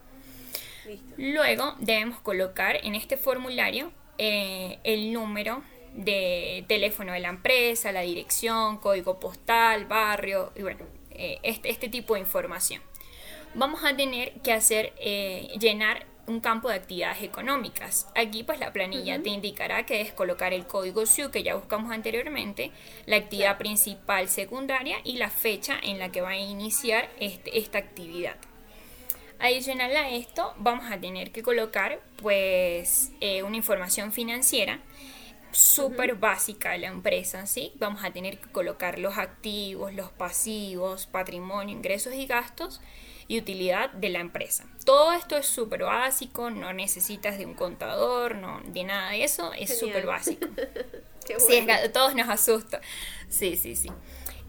Luego 1.18 1.76
debemos 1.78 2.22
colocar 2.22 2.78
en 2.84 2.96
este 2.96 3.18
formulario 3.18 3.92
eh, 4.18 4.80
el 4.84 5.14
número 5.14 5.62
de 5.94 6.66
teléfono 6.68 7.14
de 7.14 7.20
la 7.20 7.30
empresa, 7.30 7.92
la 7.92 8.02
dirección, 8.02 8.78
código 8.78 9.20
postal, 9.20 9.86
barrio 9.86 10.52
y 10.56 10.62
bueno, 10.62 10.86
eh, 11.12 11.40
este, 11.44 11.70
este, 11.70 11.90
tipo 11.90 12.14
de 12.14 12.22
información. 12.22 12.82
Vamos 13.56 13.84
a 13.84 13.96
tener 13.96 14.34
que 14.42 14.54
hacer 14.54 14.94
eh, 15.00 15.50
llenar 15.60 16.06
un 16.28 16.40
campo 16.40 16.70
de 16.70 16.76
actividades 16.76 17.24
económicas. 17.24 18.08
Aquí 18.16 18.44
pues 18.44 18.60
la 18.60 18.72
planilla 18.72 19.22
te 19.22 19.30
indicará 19.30 19.86
que 19.86 20.02
es 20.02 20.14
colocar 20.14 20.54
el 20.54 20.68
código 20.68 21.06
SIU 21.06 21.32
que 21.32 21.44
ya 21.44 21.56
buscamos 21.56 21.92
anteriormente, 21.92 22.72
la 23.06 23.18
actividad 23.18 23.58
principal 23.58 24.30
secundaria 24.30 24.98
y 25.04 25.18
la 25.18 25.30
fecha 25.30 25.80
en 25.82 25.98
la 25.98 26.12
que 26.12 26.22
va 26.22 26.30
a 26.30 26.38
iniciar 26.38 27.10
este, 27.20 27.58
esta 27.58 27.80
actividad. 27.80 28.36
Adicional 29.40 29.96
a 29.96 30.10
esto 30.10 30.54
vamos 30.58 30.92
a 30.92 31.00
tener 31.00 31.32
que 31.32 31.42
colocar 31.42 32.00
pues 32.18 33.12
eh, 33.22 33.42
una 33.44 33.56
información 33.56 34.12
financiera 34.12 34.80
súper 35.52 36.16
básica 36.16 36.72
de 36.72 36.80
la 36.80 36.88
empresa, 36.88 37.46
¿sí? 37.46 37.74
Vamos 37.76 38.04
a 38.04 38.12
tener 38.12 38.40
que 38.40 38.50
colocar 38.52 39.00
los 39.00 39.18
activos, 39.18 39.94
los 39.94 40.12
pasivos, 40.12 41.08
patrimonio, 41.08 41.76
ingresos 41.76 42.14
y 42.14 42.26
gastos 42.26 42.82
y 43.28 43.38
utilidad 43.38 43.92
de 43.92 44.10
la 44.10 44.20
empresa. 44.20 44.66
Todo 44.86 45.14
esto 45.14 45.38
es 45.38 45.46
súper 45.46 45.84
básico, 45.84 46.50
no 46.50 46.74
necesitas 46.74 47.38
de 47.38 47.46
un 47.46 47.54
contador, 47.54 48.36
no 48.36 48.62
de 48.66 48.84
nada 48.84 49.12
de 49.12 49.24
eso, 49.24 49.54
es 49.54 49.78
súper 49.80 50.06
básico. 50.06 50.48
Sí, 51.38 51.58
es 51.58 51.66
que 51.68 51.90
todos 51.90 52.16
nos 52.16 52.28
asusta. 52.28 52.82
Sí, 53.30 53.56
sí, 53.56 53.76
sí. 53.76 53.92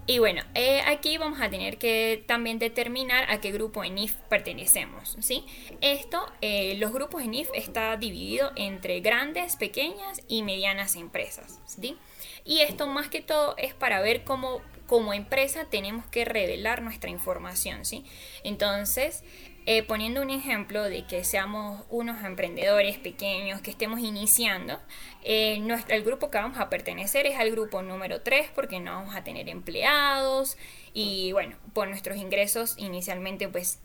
Y 0.07 0.19
bueno, 0.19 0.43
eh, 0.55 0.81
aquí 0.87 1.19
vamos 1.19 1.41
a 1.41 1.51
tener 1.51 1.79
que 1.79 2.25
también 2.27 2.59
determinar 2.59 3.31
a 3.31 3.41
qué 3.41 3.53
grupo 3.53 3.85
en 3.85 3.97
IF 3.97 4.15
pertenecemos, 4.29 5.17
¿sí? 5.21 5.45
Esto, 5.81 6.27
eh, 6.41 6.75
los 6.79 6.93
grupos 6.93 7.23
en 7.23 7.35
IF 7.35 7.49
está 7.55 7.97
dividido 7.97 8.51
entre 8.57 9.01
grandes, 9.01 9.57
pequeñas 9.57 10.23
y 10.27 10.43
medianas 10.43 10.97
empresas, 10.97 11.61
¿sí? 11.65 11.97
Y 12.45 12.61
esto 12.61 12.87
más 12.89 13.09
que 13.09 13.21
todo 13.21 13.55
es 13.57 13.75
para 13.75 14.01
ver 14.01 14.25
cómo 14.25 14.63
como 14.91 15.15
empresa 15.15 15.67
tenemos 15.67 16.05
que 16.07 16.25
revelar 16.25 16.83
nuestra 16.83 17.11
información, 17.11 17.85
¿sí? 17.85 18.05
Entonces, 18.43 19.23
eh, 19.67 19.83
poniendo 19.83 20.23
un 20.23 20.31
ejemplo 20.31 20.83
de 20.85 21.07
que 21.07 21.25
seamos 21.25 21.85
unos 21.91 22.25
emprendedores 22.25 22.99
pequeños 22.99 23.61
que 23.61 23.71
estemos 23.71 24.01
iniciando, 24.01 24.79
eh, 25.23 25.59
nuestro, 25.61 25.95
el 25.95 26.03
grupo 26.03 26.31
que 26.31 26.39
vamos 26.39 26.59
a 26.59 26.71
pertenecer 26.71 27.27
es 27.27 27.39
al 27.39 27.51
grupo 27.51 27.83
número 27.83 28.23
3 28.23 28.51
porque 28.55 28.81
no 28.81 28.93
vamos 28.93 29.15
a 29.15 29.25
tener 29.25 29.49
empleados 29.49 30.57
y 30.93 31.33
bueno, 31.33 31.57
por 31.73 31.89
nuestros 31.89 32.17
ingresos 32.17 32.75
inicialmente 32.79 33.49
pues 33.49 33.81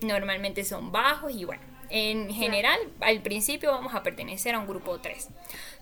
normalmente 0.00 0.64
son 0.64 0.92
bajos 0.92 1.32
y 1.34 1.44
bueno, 1.44 1.62
en 1.90 2.32
general 2.32 2.78
al 3.00 3.20
principio 3.22 3.70
vamos 3.70 3.94
a 3.94 4.02
pertenecer 4.02 4.54
a 4.54 4.58
un 4.58 4.66
grupo 4.66 4.98
3. 4.98 5.28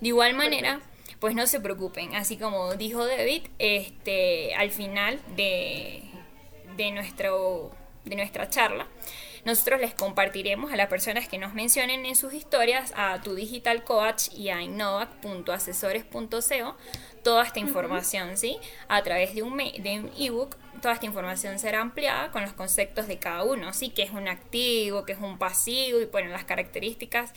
De 0.00 0.08
igual 0.08 0.34
manera 0.34 0.80
pues 1.20 1.34
no 1.34 1.46
se 1.46 1.60
preocupen. 1.60 2.14
Así 2.14 2.36
como 2.36 2.74
dijo 2.74 3.06
David, 3.06 3.42
este, 3.58 4.54
al 4.54 4.70
final 4.70 5.20
de, 5.36 6.02
de, 6.76 6.90
nuestro, 6.90 7.72
de 8.04 8.16
nuestra 8.16 8.48
charla, 8.48 8.86
nosotros 9.46 9.80
les 9.80 9.94
compartiremos 9.94 10.70
a 10.72 10.76
las 10.76 10.88
personas 10.88 11.28
que 11.28 11.38
nos 11.38 11.54
mencionen 11.54 12.04
en 12.04 12.16
sus 12.16 12.34
historias 12.34 12.92
a 12.96 13.22
tu 13.22 13.34
digital 13.34 13.82
coach 13.84 14.28
y 14.36 14.50
a 14.50 14.60
innovac.asesores.co 14.60 16.76
toda 17.22 17.44
esta 17.44 17.60
información, 17.60 18.36
¿sí? 18.36 18.58
A 18.88 19.02
través 19.02 19.34
de 19.34 19.42
un, 19.42 19.56
de 19.56 20.00
un 20.00 20.10
ebook, 20.18 20.56
toda 20.82 20.92
esta 20.94 21.06
información 21.06 21.58
será 21.58 21.80
ampliada 21.80 22.30
con 22.30 22.42
los 22.42 22.52
conceptos 22.52 23.08
de 23.08 23.18
cada 23.18 23.42
uno, 23.42 23.72
¿sí? 23.72 23.88
Que 23.90 24.02
es 24.02 24.10
un 24.10 24.28
activo, 24.28 25.04
que 25.04 25.12
es 25.12 25.18
un 25.18 25.38
pasivo 25.38 26.00
y 26.00 26.04
bueno, 26.04 26.30
las 26.30 26.44
características 26.44 27.32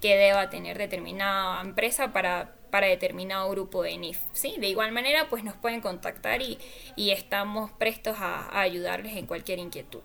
que 0.00 0.16
deba 0.16 0.50
tener 0.50 0.78
determinada 0.78 1.60
empresa 1.60 2.12
para 2.12 2.52
para 2.74 2.88
determinado 2.88 3.48
grupo 3.50 3.84
de 3.84 3.96
NIF. 3.96 4.18
¿sí? 4.32 4.56
De 4.58 4.68
igual 4.68 4.90
manera, 4.90 5.28
pues 5.30 5.44
nos 5.44 5.54
pueden 5.54 5.80
contactar 5.80 6.42
y, 6.42 6.58
estamos 6.96 7.70
prestos 7.70 8.16
a, 8.18 8.60
ayudarles 8.60 9.16
en 9.16 9.26
cualquier 9.26 9.60
inquietud. 9.60 10.02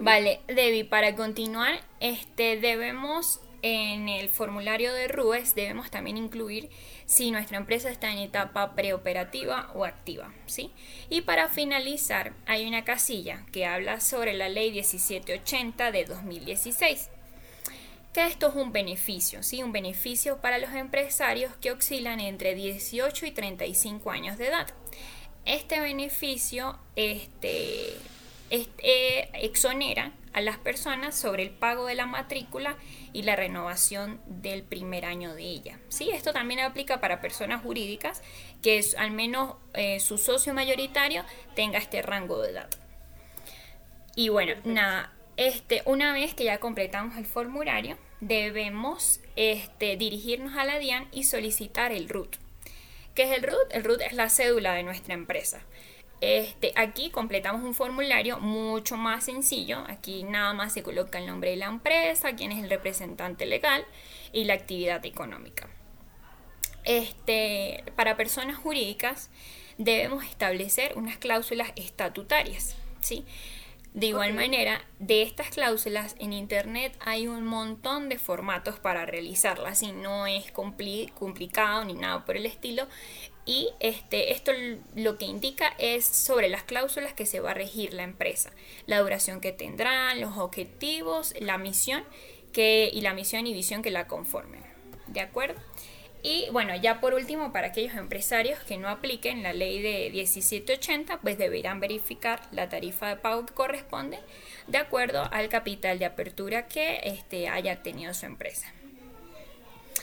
Vale, 0.00 0.40
Debbie, 0.48 0.84
para 0.84 1.14
continuar, 1.14 1.80
este, 2.00 2.56
debemos 2.56 3.40
en 3.62 4.08
el 4.08 4.28
formulario 4.28 4.92
de 4.92 5.06
RUES 5.06 5.54
debemos 5.54 5.88
también 5.88 6.16
incluir 6.16 6.68
si 7.06 7.30
nuestra 7.30 7.58
empresa 7.58 7.90
está 7.90 8.10
en 8.10 8.18
etapa 8.18 8.74
preoperativa 8.74 9.70
o 9.74 9.84
activa, 9.84 10.32
¿sí? 10.46 10.72
Y 11.08 11.20
para 11.20 11.48
finalizar, 11.48 12.32
hay 12.46 12.66
una 12.66 12.84
casilla 12.84 13.46
que 13.52 13.64
habla 13.64 14.00
sobre 14.00 14.34
la 14.34 14.48
ley 14.48 14.72
1780 14.72 15.92
de 15.92 16.04
2016 16.04 17.08
que 18.12 18.26
esto 18.26 18.48
es 18.48 18.54
un 18.54 18.72
beneficio, 18.72 19.42
¿sí? 19.42 19.62
Un 19.62 19.72
beneficio 19.72 20.38
para 20.42 20.58
los 20.58 20.74
empresarios 20.74 21.56
que 21.56 21.72
oscilan 21.72 22.20
entre 22.20 22.54
18 22.54 23.24
y 23.24 23.30
35 23.30 24.10
años 24.10 24.36
de 24.36 24.48
edad. 24.48 24.66
Este 25.46 25.80
beneficio 25.80 26.78
este, 26.94 27.96
este, 28.52 29.30
exonera 29.44 30.12
a 30.34 30.42
las 30.42 30.58
personas 30.58 31.18
sobre 31.18 31.42
el 31.42 31.50
pago 31.50 31.86
de 31.86 31.94
la 31.94 32.04
matrícula 32.04 32.76
y 33.14 33.22
la 33.22 33.34
renovación 33.34 34.20
del 34.26 34.62
primer 34.62 35.06
año 35.06 35.34
de 35.34 35.44
ella. 35.44 35.78
¿sí? 35.88 36.10
Esto 36.10 36.34
también 36.34 36.60
aplica 36.60 37.00
para 37.00 37.22
personas 37.22 37.62
jurídicas 37.62 38.22
que 38.62 38.76
es, 38.76 38.94
al 38.96 39.10
menos 39.10 39.56
eh, 39.72 40.00
su 40.00 40.18
socio 40.18 40.52
mayoritario 40.52 41.24
tenga 41.54 41.78
este 41.78 42.02
rango 42.02 42.42
de 42.42 42.50
edad. 42.50 42.68
Y 44.16 44.28
bueno, 44.28 44.52
nada, 44.64 45.14
este, 45.38 45.80
una 45.86 46.12
vez 46.12 46.34
que 46.34 46.44
ya 46.44 46.58
completamos 46.58 47.16
el 47.16 47.24
formulario, 47.24 47.96
debemos 48.20 49.20
este, 49.34 49.96
dirigirnos 49.96 50.58
a 50.58 50.64
la 50.64 50.78
DIAN 50.78 51.08
y 51.10 51.24
solicitar 51.24 51.90
el 51.90 52.10
RUT. 52.10 52.36
¿Qué 53.14 53.22
es 53.22 53.30
el 53.30 53.42
RUT? 53.42 53.72
El 53.72 53.84
RUT 53.84 54.02
es 54.02 54.12
la 54.12 54.28
cédula 54.28 54.74
de 54.74 54.82
nuestra 54.82 55.14
empresa. 55.14 55.62
Este, 56.22 56.72
aquí 56.76 57.10
completamos 57.10 57.64
un 57.64 57.74
formulario 57.74 58.38
mucho 58.38 58.96
más 58.96 59.24
sencillo. 59.24 59.84
Aquí 59.88 60.22
nada 60.22 60.54
más 60.54 60.72
se 60.72 60.84
coloca 60.84 61.18
el 61.18 61.26
nombre 61.26 61.50
de 61.50 61.56
la 61.56 61.66
empresa, 61.66 62.36
quién 62.36 62.52
es 62.52 62.62
el 62.62 62.70
representante 62.70 63.44
legal 63.44 63.84
y 64.32 64.44
la 64.44 64.54
actividad 64.54 65.04
económica. 65.04 65.68
Este, 66.84 67.82
para 67.96 68.16
personas 68.16 68.56
jurídicas 68.56 69.30
debemos 69.78 70.24
establecer 70.24 70.92
unas 70.96 71.16
cláusulas 71.16 71.72
estatutarias. 71.74 72.76
¿sí? 73.00 73.24
De 73.94 74.06
igual 74.06 74.32
manera, 74.32 74.82
de 75.00 75.20
estas 75.20 75.50
cláusulas 75.50 76.16
en 76.18 76.32
Internet 76.32 76.96
hay 77.00 77.28
un 77.28 77.44
montón 77.44 78.08
de 78.08 78.18
formatos 78.18 78.78
para 78.78 79.04
realizarlas 79.04 79.82
y 79.82 79.92
no 79.92 80.26
es 80.26 80.50
complicado 80.50 81.84
ni 81.84 81.92
nada 81.92 82.24
por 82.24 82.38
el 82.38 82.46
estilo. 82.46 82.86
Y 83.44 83.68
este, 83.80 84.32
esto 84.32 84.52
lo 84.96 85.18
que 85.18 85.26
indica 85.26 85.74
es 85.78 86.06
sobre 86.06 86.48
las 86.48 86.62
cláusulas 86.62 87.12
que 87.12 87.26
se 87.26 87.40
va 87.40 87.50
a 87.50 87.54
regir 87.54 87.92
la 87.92 88.04
empresa, 88.04 88.52
la 88.86 89.00
duración 89.00 89.40
que 89.42 89.52
tendrán, 89.52 90.22
los 90.22 90.38
objetivos, 90.38 91.34
la 91.38 91.58
misión 91.58 92.02
que, 92.54 92.88
y 92.90 93.02
la 93.02 93.12
misión 93.12 93.46
y 93.46 93.52
visión 93.52 93.82
que 93.82 93.90
la 93.90 94.06
conformen. 94.06 94.62
¿De 95.08 95.20
acuerdo? 95.20 95.60
Y 96.22 96.48
bueno, 96.52 96.76
ya 96.76 97.00
por 97.00 97.14
último, 97.14 97.52
para 97.52 97.68
aquellos 97.68 97.96
empresarios 97.96 98.60
que 98.60 98.76
no 98.76 98.88
apliquen 98.88 99.42
la 99.42 99.52
ley 99.52 99.82
de 99.82 100.10
1780, 100.12 101.18
pues 101.20 101.36
deberán 101.36 101.80
verificar 101.80 102.42
la 102.52 102.68
tarifa 102.68 103.08
de 103.08 103.16
pago 103.16 103.44
que 103.44 103.54
corresponde 103.54 104.20
de 104.68 104.78
acuerdo 104.78 105.28
al 105.32 105.48
capital 105.48 105.98
de 105.98 106.04
apertura 106.04 106.68
que 106.68 107.00
este, 107.02 107.48
haya 107.48 107.82
tenido 107.82 108.14
su 108.14 108.26
empresa. 108.26 108.72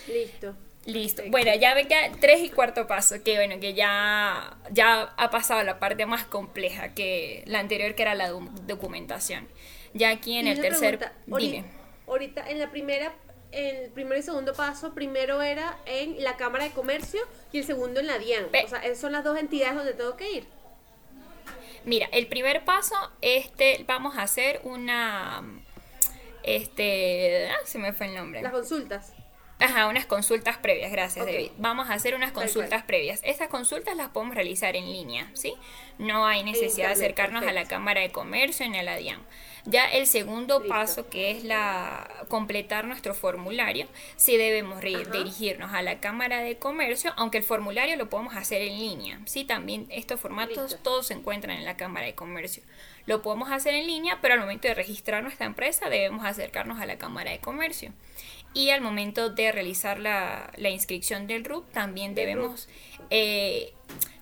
Listo. 0.08 0.56
Listo. 0.86 1.24
Bueno, 1.28 1.54
ya 1.56 1.74
ve 1.74 1.88
que 1.88 2.12
tres 2.20 2.42
y 2.42 2.50
cuarto 2.50 2.88
paso, 2.88 3.24
que 3.24 3.36
bueno, 3.36 3.60
que 3.60 3.74
ya, 3.74 4.58
ya 4.72 5.14
ha 5.18 5.30
pasado 5.30 5.64
la 5.64 5.80
parte 5.80 6.06
más 6.06 6.26
compleja 6.26 6.94
que 6.94 7.44
la 7.46 7.60
anterior, 7.60 7.96
que 7.96 8.02
era 8.02 8.16
la 8.16 8.30
documentación. 8.30 9.48
Ya 9.94 10.10
aquí 10.10 10.38
en 10.38 10.48
el 10.48 10.60
tercer... 10.60 11.12
dime. 11.28 11.64
Ahorita, 12.08 12.50
en 12.50 12.60
la 12.60 12.72
primera 12.72 13.14
el 13.52 13.90
primer 13.92 14.20
y 14.20 14.22
segundo 14.22 14.54
paso, 14.54 14.94
primero 14.94 15.42
era 15.42 15.78
en 15.86 16.24
la 16.24 16.38
Cámara 16.38 16.66
de 16.66 16.72
Comercio 16.72 17.22
y 17.52 17.60
el 17.60 17.66
segundo 17.66 18.00
en 18.00 18.08
la 18.08 18.18
DIAN. 18.18 18.46
o 18.46 18.68
sea, 18.68 18.80
esas 18.80 19.00
son 19.00 19.12
las 19.12 19.24
dos 19.24 19.38
entidades 19.38 19.76
donde 19.76 19.94
tengo 19.94 20.16
que 20.16 20.32
ir. 20.32 20.48
Mira, 21.86 22.08
el 22.12 22.28
primer 22.28 22.66
paso, 22.66 22.96
este, 23.22 23.84
vamos 23.88 24.18
a 24.18 24.24
hacer 24.24 24.62
una, 24.64 25.44
este, 26.44 27.50
ah, 27.50 27.66
se 27.66 27.80
me 27.80 27.94
fue 27.94 28.08
el 28.08 28.16
nombre. 28.16 28.42
Las 28.42 28.52
consultas. 28.52 29.14
Ajá, 29.60 29.88
unas 29.88 30.06
consultas 30.06 30.58
previas, 30.58 30.90
gracias 30.90 31.26
David. 31.26 31.52
Vamos 31.58 31.90
a 31.90 31.94
hacer 31.94 32.16
unas 32.16 32.32
consultas 32.32 32.84
previas. 32.84 33.20
Estas 33.24 33.50
consultas 33.50 33.98
las 33.98 34.10
podemos 34.10 34.36
realizar 34.36 34.78
en 34.78 34.86
línea, 34.86 35.30
¿sí? 35.34 35.54
No 35.98 36.26
hay 36.26 36.44
necesidad 36.44 36.88
de 36.88 36.94
acercarnos 36.94 37.44
a 37.46 37.52
la 37.52 37.66
Cámara 37.66 38.00
de 38.00 38.10
Comercio 38.10 38.70
ni 38.70 38.80
a 38.80 38.84
la 38.84 38.96
DIAN. 38.96 39.20
Ya 39.70 39.86
el 39.86 40.08
segundo 40.08 40.64
paso, 40.68 41.10
que 41.10 41.30
es 41.30 41.44
la 41.44 42.10
completar 42.28 42.86
nuestro 42.86 43.14
formulario, 43.14 43.88
sí 44.16 44.36
debemos 44.36 44.82
dirigirnos 44.82 45.74
a 45.74 45.84
la 45.84 46.00
Cámara 46.00 46.42
de 46.42 46.58
Comercio, 46.58 47.14
aunque 47.18 47.38
el 47.38 47.44
formulario 47.44 47.96
lo 47.96 48.10
podemos 48.10 48.36
hacer 48.36 48.64
en 48.64 48.80
línea. 48.80 49.22
Sí, 49.26 49.46
también 49.46 49.86
estos 49.90 50.20
formatos 50.20 50.78
todos 50.82 51.08
se 51.08 51.14
encuentran 51.14 51.58
en 51.58 51.66
la 51.66 51.78
Cámara 51.78 52.08
de 52.08 52.16
Comercio. 52.16 52.64
Lo 53.06 53.22
podemos 53.22 53.52
hacer 53.52 53.76
en 53.76 53.86
línea, 53.86 54.18
pero 54.22 54.34
al 54.34 54.40
momento 54.40 54.68
de 54.68 54.74
registrar 54.74 55.22
nuestra 55.22 55.46
empresa 55.46 55.88
debemos 55.90 56.26
acercarnos 56.26 56.80
a 56.80 56.88
la 56.88 56.98
Cámara 56.98 57.30
de 57.30 57.40
Comercio. 57.40 57.94
Y 58.56 58.72
al 58.72 58.82
momento 58.82 59.30
de 59.30 59.52
realizar 59.52 60.00
la, 60.00 60.52
inscripción 60.58 61.28
del 61.28 61.46
RUP, 61.46 61.72
también 61.72 62.16
debemos, 62.16 62.68
eh, 63.12 63.74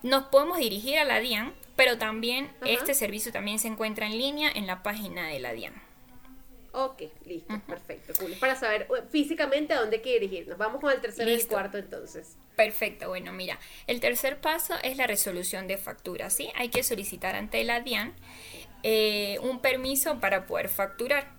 nos 0.04 0.26
podemos 0.26 0.58
dirigir 0.58 0.98
a 0.98 1.06
la 1.06 1.20
DIAN, 1.20 1.54
pero 1.78 1.98
también 1.98 2.52
este 2.66 2.94
servicio 2.94 3.32
también 3.32 3.60
se 3.60 3.70
encuentra 3.70 4.08
en 4.08 4.18
línea 4.18 4.52
en 4.54 4.68
la 4.68 4.84
página 4.84 5.30
de 5.30 5.40
la 5.40 5.54
DIAN. 5.54 5.74
Ok, 6.74 7.04
listo, 7.26 7.60
perfecto, 7.66 8.14
Para 8.40 8.56
saber 8.56 8.88
físicamente 9.10 9.74
a 9.74 9.80
dónde 9.80 9.96
hay 9.96 10.02
que 10.02 10.14
dirigirnos. 10.20 10.58
Vamos 10.58 10.82
con 10.82 10.92
el 10.92 11.00
tercer 11.00 11.28
y 11.28 11.34
el 11.34 11.48
cuarto 11.48 11.78
entonces. 11.78 12.36
Perfecto, 12.56 13.08
bueno, 13.08 13.32
mira, 13.32 13.58
el 13.88 14.00
tercer 14.00 14.42
paso 14.42 14.76
es 14.84 14.98
la 14.98 15.08
resolución 15.08 15.68
de 15.68 15.78
factura, 15.78 16.30
¿sí? 16.30 16.50
Hay 16.56 16.70
que 16.70 16.84
solicitar 16.84 17.36
ante 17.36 17.64
la 17.64 17.82
DIAN 17.82 18.14
eh, 18.84 19.40
un 19.42 19.60
permiso 19.60 20.20
para 20.20 20.46
poder 20.46 20.70
facturar 20.70 21.37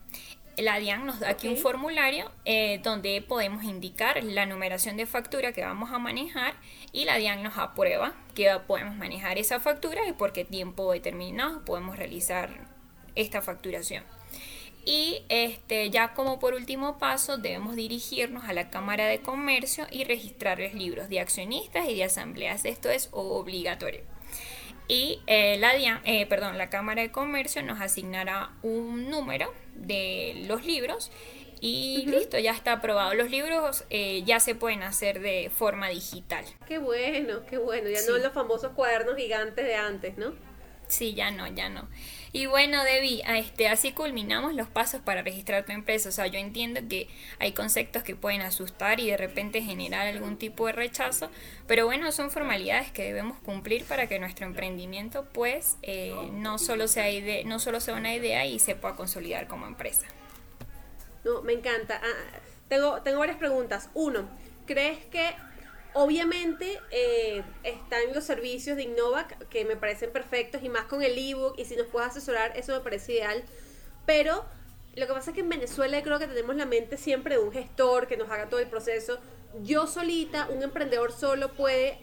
la 0.61 0.79
DIAN 0.79 1.07
nos 1.07 1.21
da 1.21 1.31
aquí 1.31 1.49
un 1.49 1.57
formulario 1.57 2.31
eh, 2.45 2.81
donde 2.83 3.23
podemos 3.23 3.65
indicar 3.65 4.23
la 4.25 4.47
numeración 4.47 4.97
de 4.97 5.07
factura 5.07 5.53
que 5.53 5.65
vamos 5.65 5.91
a 5.93 5.99
manejar 5.99 6.55
y 6.93 7.05
la 7.05 7.17
DIAN 7.17 7.43
nos 7.43 7.59
aprueba 7.59 8.15
que 8.35 8.51
podemos 8.67 8.97
manejar 8.97 9.39
esa 9.39 9.61
factura 9.61 10.07
y 10.09 10.13
por 10.13 10.33
qué 10.33 10.45
tiempo 10.45 10.93
determinado 10.93 11.65
podemos 11.65 11.97
realizar 11.97 12.51
esta 13.15 13.43
facturación. 13.43 14.05
Y 14.85 15.23
este, 15.29 15.91
ya 15.91 16.15
como 16.15 16.39
por 16.39 16.55
último 16.55 16.99
paso 16.99 17.37
debemos 17.37 17.77
dirigirnos 17.77 18.45
a 18.45 18.53
la 18.53 18.71
Cámara 18.71 19.07
de 19.07 19.21
Comercio 19.21 19.87
y 19.91 20.05
registrar 20.05 20.59
los 20.59 20.73
libros 20.73 21.09
de 21.09 21.21
accionistas 21.21 21.89
y 21.89 21.95
de 21.95 22.05
asambleas. 22.05 22.65
Esto 22.65 22.89
es 22.89 23.09
obligatorio 23.13 24.18
y 24.89 25.21
eh, 25.27 25.59
la, 25.59 25.75
eh, 26.05 26.27
perdón, 26.27 26.57
la 26.57 26.71
Cámara 26.71 27.03
de 27.03 27.13
Comercio 27.13 27.63
nos 27.63 27.81
asignará 27.81 28.51
un 28.63 29.11
número 29.11 29.55
de 29.75 30.45
los 30.49 30.65
libros 30.65 31.11
y 31.61 32.07
listo, 32.07 32.39
ya 32.39 32.53
está 32.53 32.73
aprobado. 32.73 33.15
Los 33.15 33.31
libros 33.31 33.85
eh, 33.91 34.23
ya 34.25 34.41
se 34.41 34.55
pueden 34.55 34.83
hacer 34.83 35.21
de 35.21 35.51
forma 35.55 35.89
digital. 35.89 36.45
Qué 36.67 36.79
bueno, 36.79 37.45
qué 37.49 37.59
bueno. 37.59 37.89
Ya 37.89 38.01
no 38.09 38.19
los 38.19 38.33
famosos 38.33 38.73
cuadernos 38.73 39.17
gigantes 39.17 39.67
de 39.67 39.75
antes, 39.75 40.17
¿no? 40.17 40.35
Sí, 40.87 41.15
ya 41.15 41.31
no, 41.31 41.47
ya 41.49 41.69
no. 41.69 41.89
Y 42.33 42.47
bueno, 42.47 42.85
Debbie, 42.85 43.23
este, 43.27 43.69
así 43.69 43.93
culminamos 43.93 44.55
los 44.55 44.69
pasos 44.69 45.01
para 45.01 45.23
registrar 45.23 45.65
tu 45.65 45.73
empresa. 45.73 46.09
O 46.09 46.13
sea, 46.13 46.27
yo 46.27 46.39
entiendo 46.39 46.81
que 46.89 47.09
hay 47.39 47.53
conceptos 47.53 48.03
que 48.03 48.15
pueden 48.17 48.43
asustar 48.43 49.01
y 49.01 49.11
de 49.11 49.17
repente 49.17 49.63
generar 49.63 50.07
algún 50.07 50.37
tipo 50.37 50.67
de 50.67 50.73
rechazo, 50.73 51.31
pero 51.67 51.87
bueno, 51.87 52.13
son 52.13 52.31
formalidades 52.31 52.93
que 52.93 53.03
debemos 53.03 53.39
cumplir 53.39 53.85
para 53.85 54.09
que 54.09 54.19
nuestro 54.19 54.47
emprendimiento, 54.47 55.27
pues, 55.33 55.77
eh, 55.83 56.15
no, 56.33 56.59
solo 56.59 56.89
sea 56.89 57.07
no 57.45 57.59
solo 57.59 57.81
sea 57.81 57.95
una 57.95 58.15
idea 58.15 58.45
y 58.45 58.59
se 58.59 58.75
pueda 58.75 58.95
consolidar 58.95 59.47
como 59.47 59.67
empresa. 59.67 60.07
No, 61.25 61.43
me 61.43 61.55
encanta. 61.55 62.01
Ah, 62.03 62.39
tengo, 62.69 63.01
tengo 63.03 63.19
varias 63.19 63.39
preguntas. 63.39 63.89
Uno, 63.95 64.29
¿crees 64.67 64.99
que 65.07 65.35
Obviamente 66.01 66.79
eh, 66.93 67.43
están 67.65 68.15
los 68.15 68.23
servicios 68.23 68.77
de 68.77 68.85
Innovac 68.85 69.37
que 69.49 69.65
me 69.65 69.75
parecen 69.75 70.13
perfectos 70.13 70.63
y 70.63 70.69
más 70.69 70.85
con 70.85 71.03
el 71.03 71.19
ebook 71.19 71.59
y 71.59 71.65
si 71.65 71.75
nos 71.75 71.89
puedes 71.89 72.11
asesorar 72.11 72.57
eso 72.57 72.73
me 72.73 72.79
parece 72.79 73.15
ideal. 73.15 73.43
Pero 74.07 74.45
lo 74.95 75.09
que 75.09 75.13
pasa 75.13 75.33
es 75.33 75.35
que 75.35 75.41
en 75.41 75.49
Venezuela 75.49 76.01
creo 76.05 76.21
que 76.21 76.29
tenemos 76.29 76.55
la 76.55 76.67
mente 76.67 76.99
siempre 76.99 77.35
de 77.35 77.43
un 77.43 77.51
gestor 77.51 78.07
que 78.07 78.17
nos 78.17 78.31
haga 78.31 78.49
todo 78.49 78.61
el 78.61 78.69
proceso. 78.69 79.19
Yo 79.65 79.89
solita, 79.89 80.47
un 80.51 80.63
emprendedor 80.63 81.11
solo 81.11 81.55
puede 81.55 81.99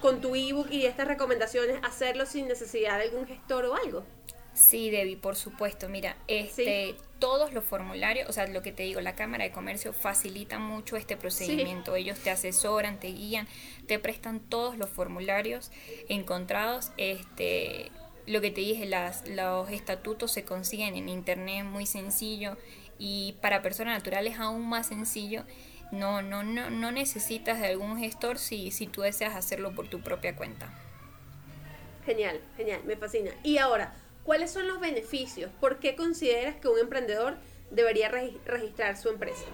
con 0.00 0.22
tu 0.22 0.34
ebook 0.34 0.70
y 0.70 0.86
estas 0.86 1.06
recomendaciones 1.06 1.78
hacerlo 1.82 2.24
sin 2.24 2.48
necesidad 2.48 2.96
de 2.96 3.04
algún 3.04 3.26
gestor 3.26 3.66
o 3.66 3.74
algo. 3.74 4.02
Sí, 4.52 4.90
Debbie, 4.90 5.16
por 5.16 5.36
supuesto. 5.36 5.88
Mira, 5.88 6.16
este, 6.26 6.94
todos 7.18 7.52
los 7.52 7.64
formularios, 7.64 8.28
o 8.28 8.32
sea, 8.32 8.46
lo 8.46 8.62
que 8.62 8.72
te 8.72 8.82
digo, 8.82 9.00
la 9.00 9.14
Cámara 9.14 9.44
de 9.44 9.52
Comercio 9.52 9.92
facilita 9.92 10.58
mucho 10.58 10.96
este 10.96 11.16
procedimiento. 11.16 11.94
Ellos 11.94 12.18
te 12.18 12.30
asesoran, 12.30 12.98
te 12.98 13.08
guían, 13.08 13.46
te 13.86 13.98
prestan 13.98 14.40
todos 14.40 14.76
los 14.76 14.90
formularios 14.90 15.70
encontrados. 16.08 16.92
Este, 16.96 17.90
lo 18.26 18.40
que 18.40 18.50
te 18.50 18.60
dije, 18.60 18.86
las, 18.86 19.26
los 19.28 19.70
estatutos 19.70 20.32
se 20.32 20.44
consiguen 20.44 20.96
en 20.96 21.08
internet 21.08 21.64
muy 21.64 21.86
sencillo 21.86 22.56
y 22.98 23.36
para 23.40 23.62
personas 23.62 23.98
naturales 23.98 24.38
aún 24.38 24.68
más 24.68 24.88
sencillo. 24.88 25.44
No, 25.90 26.22
no, 26.22 26.44
no, 26.44 26.70
no 26.70 26.92
necesitas 26.92 27.60
de 27.60 27.66
algún 27.68 27.98
gestor 27.98 28.38
si, 28.38 28.70
si 28.70 28.86
tú 28.86 29.00
deseas 29.00 29.34
hacerlo 29.34 29.74
por 29.74 29.88
tu 29.88 30.00
propia 30.00 30.36
cuenta. 30.36 30.72
Genial, 32.06 32.40
genial, 32.56 32.82
me 32.84 32.96
fascina. 32.96 33.32
Y 33.42 33.58
ahora, 33.58 33.94
¿Cuáles 34.24 34.50
son 34.50 34.68
los 34.68 34.80
beneficios? 34.80 35.50
¿Por 35.60 35.78
qué 35.78 35.96
consideras 35.96 36.56
que 36.56 36.68
un 36.68 36.78
emprendedor 36.78 37.36
debería 37.70 38.08
registrar 38.08 38.96
su 38.96 39.08
empresa? 39.08 39.44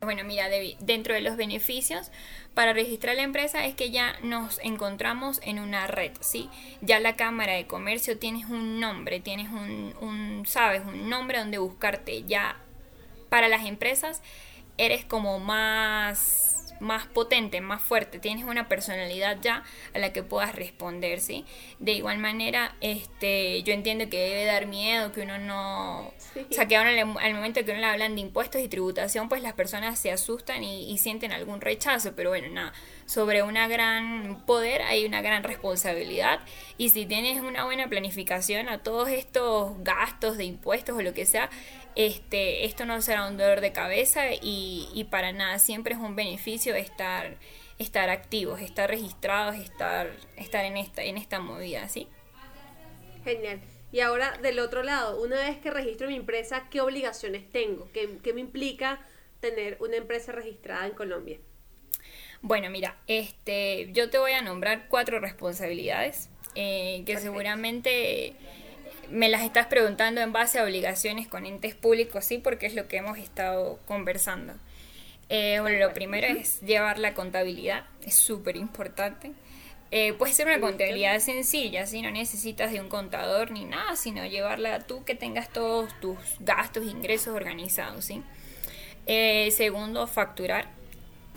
Bueno, 0.00 0.22
mira, 0.22 0.48
dentro 0.78 1.14
de 1.14 1.20
los 1.20 1.36
beneficios 1.36 2.12
para 2.54 2.72
registrar 2.72 3.16
la 3.16 3.22
empresa 3.22 3.66
es 3.66 3.74
que 3.74 3.90
ya 3.90 4.16
nos 4.22 4.60
encontramos 4.60 5.40
en 5.42 5.58
una 5.58 5.88
red, 5.88 6.12
¿sí? 6.20 6.48
Ya 6.80 7.00
la 7.00 7.16
Cámara 7.16 7.54
de 7.54 7.66
Comercio 7.66 8.16
tienes 8.16 8.48
un 8.48 8.78
nombre, 8.78 9.18
tienes 9.18 9.48
un, 9.50 10.44
sabes, 10.46 10.82
un 10.84 11.08
nombre 11.08 11.38
donde 11.38 11.58
buscarte. 11.58 12.22
Ya 12.24 12.56
para 13.28 13.48
las 13.48 13.66
empresas 13.66 14.22
eres 14.76 15.04
como 15.04 15.40
más 15.40 16.57
más 16.80 17.06
potente, 17.06 17.60
más 17.60 17.82
fuerte, 17.82 18.18
tienes 18.18 18.44
una 18.44 18.68
personalidad 18.68 19.38
ya 19.40 19.64
a 19.94 19.98
la 19.98 20.12
que 20.12 20.22
puedas 20.22 20.54
responder, 20.54 21.20
¿sí? 21.20 21.44
De 21.78 21.92
igual 21.92 22.18
manera, 22.18 22.74
este, 22.80 23.62
yo 23.62 23.72
entiendo 23.72 24.08
que 24.08 24.18
debe 24.18 24.44
dar 24.44 24.66
miedo, 24.66 25.12
que 25.12 25.22
uno 25.22 25.38
no... 25.38 26.12
O 26.50 26.52
sea, 26.52 26.66
que 26.66 26.76
ahora 26.76 26.90
al 26.90 27.34
momento 27.34 27.64
que 27.64 27.72
uno 27.72 27.80
le 27.80 27.86
hablan 27.86 28.14
de 28.14 28.20
impuestos 28.20 28.60
y 28.60 28.68
tributación, 28.68 29.28
pues 29.28 29.42
las 29.42 29.54
personas 29.54 29.98
se 29.98 30.12
asustan 30.12 30.62
y, 30.62 30.90
y 30.90 30.98
sienten 30.98 31.32
algún 31.32 31.60
rechazo, 31.60 32.14
pero 32.14 32.30
bueno, 32.30 32.48
nada, 32.48 32.72
sobre 33.06 33.42
una 33.42 33.68
gran 33.68 34.42
poder 34.46 34.82
hay 34.82 35.06
una 35.06 35.22
gran 35.22 35.42
responsabilidad 35.42 36.40
y 36.76 36.90
si 36.90 37.06
tienes 37.06 37.40
una 37.40 37.64
buena 37.64 37.88
planificación 37.88 38.68
a 38.68 38.78
todos 38.78 39.08
estos 39.08 39.72
gastos 39.82 40.36
de 40.36 40.44
impuestos 40.44 40.96
o 40.96 41.02
lo 41.02 41.14
que 41.14 41.26
sea, 41.26 41.50
este, 41.96 42.64
esto 42.64 42.84
no 42.84 43.00
será 43.02 43.26
un 43.26 43.36
dolor 43.36 43.60
de 43.60 43.72
cabeza 43.72 44.26
y, 44.40 45.06
para 45.10 45.32
nada, 45.32 45.58
siempre 45.58 45.94
es 45.94 46.00
un 46.00 46.16
beneficio 46.16 46.74
estar, 46.74 47.36
estar 47.78 48.10
activos, 48.10 48.60
estar 48.60 48.88
registrados, 48.88 49.56
estar, 49.56 50.10
estar 50.36 50.64
en, 50.64 50.76
esta, 50.76 51.02
en 51.02 51.16
esta 51.16 51.40
movida, 51.40 51.88
¿sí? 51.88 52.08
Genial. 53.24 53.60
Y 53.90 54.00
ahora 54.00 54.36
del 54.42 54.58
otro 54.58 54.82
lado, 54.82 55.22
una 55.22 55.36
vez 55.36 55.58
que 55.58 55.70
registro 55.70 56.08
mi 56.08 56.16
empresa, 56.16 56.68
¿qué 56.70 56.80
obligaciones 56.80 57.50
tengo? 57.50 57.90
¿Qué, 57.92 58.18
qué 58.22 58.32
me 58.32 58.40
implica 58.40 59.00
tener 59.40 59.78
una 59.80 59.96
empresa 59.96 60.32
registrada 60.32 60.86
en 60.86 60.92
Colombia? 60.92 61.38
Bueno, 62.40 62.70
mira, 62.70 62.96
este, 63.06 63.90
yo 63.92 64.10
te 64.10 64.18
voy 64.18 64.32
a 64.32 64.42
nombrar 64.42 64.86
cuatro 64.88 65.18
responsabilidades 65.18 66.30
eh, 66.54 67.02
que 67.04 67.18
seguramente 67.18 68.34
me 69.10 69.28
las 69.28 69.42
estás 69.42 69.66
preguntando 69.66 70.20
en 70.20 70.32
base 70.32 70.58
a 70.58 70.64
obligaciones 70.64 71.28
con 71.28 71.46
entes 71.46 71.74
públicos, 71.74 72.24
sí, 72.24 72.38
porque 72.38 72.66
es 72.66 72.74
lo 72.74 72.88
que 72.88 72.98
hemos 72.98 73.18
estado 73.18 73.78
conversando. 73.86 74.54
Eh, 75.28 75.58
bueno, 75.60 75.78
lo 75.78 75.92
primero 75.92 76.26
es 76.26 76.60
llevar 76.60 76.98
la 76.98 77.14
contabilidad, 77.14 77.84
es 78.04 78.14
súper 78.14 78.56
importante. 78.56 79.32
Eh, 79.90 80.12
puede 80.12 80.34
ser 80.34 80.46
una 80.46 80.60
contabilidad 80.60 81.18
sencilla, 81.20 81.86
si 81.86 82.02
no 82.02 82.10
necesitas 82.10 82.72
de 82.72 82.80
un 82.80 82.88
contador 82.88 83.50
ni 83.50 83.64
nada, 83.64 83.96
sino 83.96 84.24
llevarla 84.26 84.80
tú 84.80 85.04
que 85.04 85.14
tengas 85.14 85.50
todos 85.50 85.98
tus 86.00 86.18
gastos 86.40 86.84
ingresos 86.84 87.34
organizados, 87.34 88.04
¿sí? 88.04 88.22
Eh, 89.06 89.50
segundo, 89.50 90.06
facturar. 90.06 90.68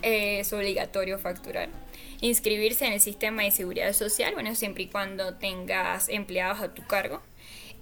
es 0.02 0.52
obligatorio 0.52 1.20
facturar. 1.20 1.70
Inscribirse 2.22 2.86
en 2.86 2.94
el 2.94 3.00
sistema 3.00 3.44
de 3.44 3.52
seguridad 3.52 3.94
social, 3.94 4.34
bueno, 4.34 4.56
siempre 4.56 4.84
y 4.84 4.88
cuando 4.88 5.36
tengas 5.36 6.10
empleados 6.10 6.62
a 6.62 6.74
tu 6.74 6.86
cargo. 6.86 7.22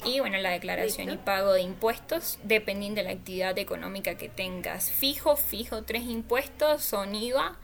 Y 0.06 0.20
bueno, 0.22 0.38
la 0.38 0.52
declaración 0.52 1.10
y 1.10 1.18
pago 1.18 1.54
de 1.54 1.62
impuestos, 1.62 2.40
dependiendo 2.44 3.02
de 3.02 3.08
la 3.08 3.12
actividad 3.12 3.58
económica 3.58 4.16
que 4.16 4.30
tengas. 4.30 4.90
Fijo, 4.90 5.36
fijo, 5.36 5.84
tres 5.84 6.04
impuestos 6.04 6.84
son 6.84 7.16
IVA, 7.16 7.58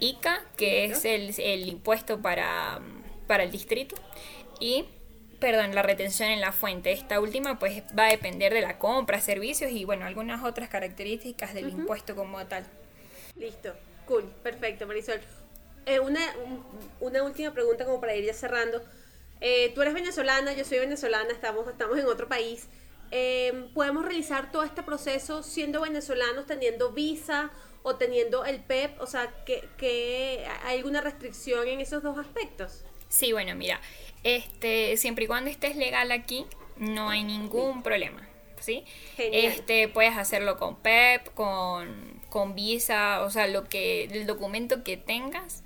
ICA, 0.00 0.44
que 0.56 0.86
es 0.86 1.04
el, 1.04 1.68
impuesto 1.68 2.20
para, 2.22 2.80
para 3.26 3.42
el 3.42 3.50
distrito, 3.50 3.96
y 4.60 4.86
perdón, 5.40 5.74
la 5.74 5.82
retención 5.82 6.30
en 6.30 6.40
la 6.40 6.52
fuente. 6.52 6.92
Esta 6.92 7.20
última 7.20 7.58
pues 7.58 7.82
va 7.96 8.06
a 8.06 8.10
depender 8.10 8.52
de 8.54 8.62
la 8.62 8.78
compra, 8.78 9.20
servicios 9.20 9.70
y 9.70 9.84
bueno, 9.84 10.06
algunas 10.06 10.42
otras 10.44 10.68
características 10.68 11.54
del 11.54 11.68
impuesto 11.68 12.16
como 12.16 12.44
tal. 12.46 12.64
Listo, 13.36 13.74
cool, 14.06 14.24
perfecto, 14.42 14.86
Marisol. 14.86 15.20
Eh, 15.86 16.00
una, 16.00 16.20
una 17.00 17.22
última 17.22 17.52
pregunta 17.52 17.84
como 17.84 18.00
para 18.00 18.14
ir 18.14 18.24
ya 18.24 18.34
cerrando. 18.34 18.82
Eh, 19.40 19.72
tú 19.74 19.82
eres 19.82 19.94
venezolana, 19.94 20.52
yo 20.52 20.64
soy 20.64 20.78
venezolana, 20.78 21.30
estamos, 21.32 21.68
estamos 21.68 21.98
en 21.98 22.06
otro 22.06 22.28
país. 22.28 22.68
Eh, 23.10 23.70
¿Podemos 23.74 24.04
realizar 24.04 24.52
todo 24.52 24.64
este 24.64 24.82
proceso 24.82 25.42
siendo 25.42 25.80
venezolanos, 25.80 26.46
teniendo 26.46 26.92
visa 26.92 27.50
o 27.82 27.96
teniendo 27.96 28.44
el 28.44 28.60
PEP? 28.60 29.00
O 29.00 29.06
sea, 29.06 29.32
¿que, 29.44 30.46
¿hay 30.64 30.78
alguna 30.78 31.00
restricción 31.00 31.66
en 31.68 31.80
esos 31.80 32.02
dos 32.02 32.18
aspectos? 32.18 32.84
Sí, 33.08 33.32
bueno, 33.32 33.54
mira, 33.54 33.80
este, 34.24 34.96
siempre 34.96 35.24
y 35.24 35.26
cuando 35.26 35.50
estés 35.50 35.76
legal 35.76 36.12
aquí, 36.12 36.44
no 36.76 37.08
hay 37.08 37.22
ningún 37.24 37.82
problema. 37.82 38.28
¿sí? 38.60 38.84
Este, 39.16 39.88
puedes 39.88 40.16
hacerlo 40.16 40.58
con 40.58 40.76
PEP, 40.76 41.32
con, 41.34 42.20
con 42.28 42.54
visa, 42.54 43.22
o 43.22 43.30
sea, 43.30 43.46
lo 43.46 43.68
que, 43.68 44.04
el 44.04 44.26
documento 44.26 44.84
que 44.84 44.96
tengas, 44.96 45.62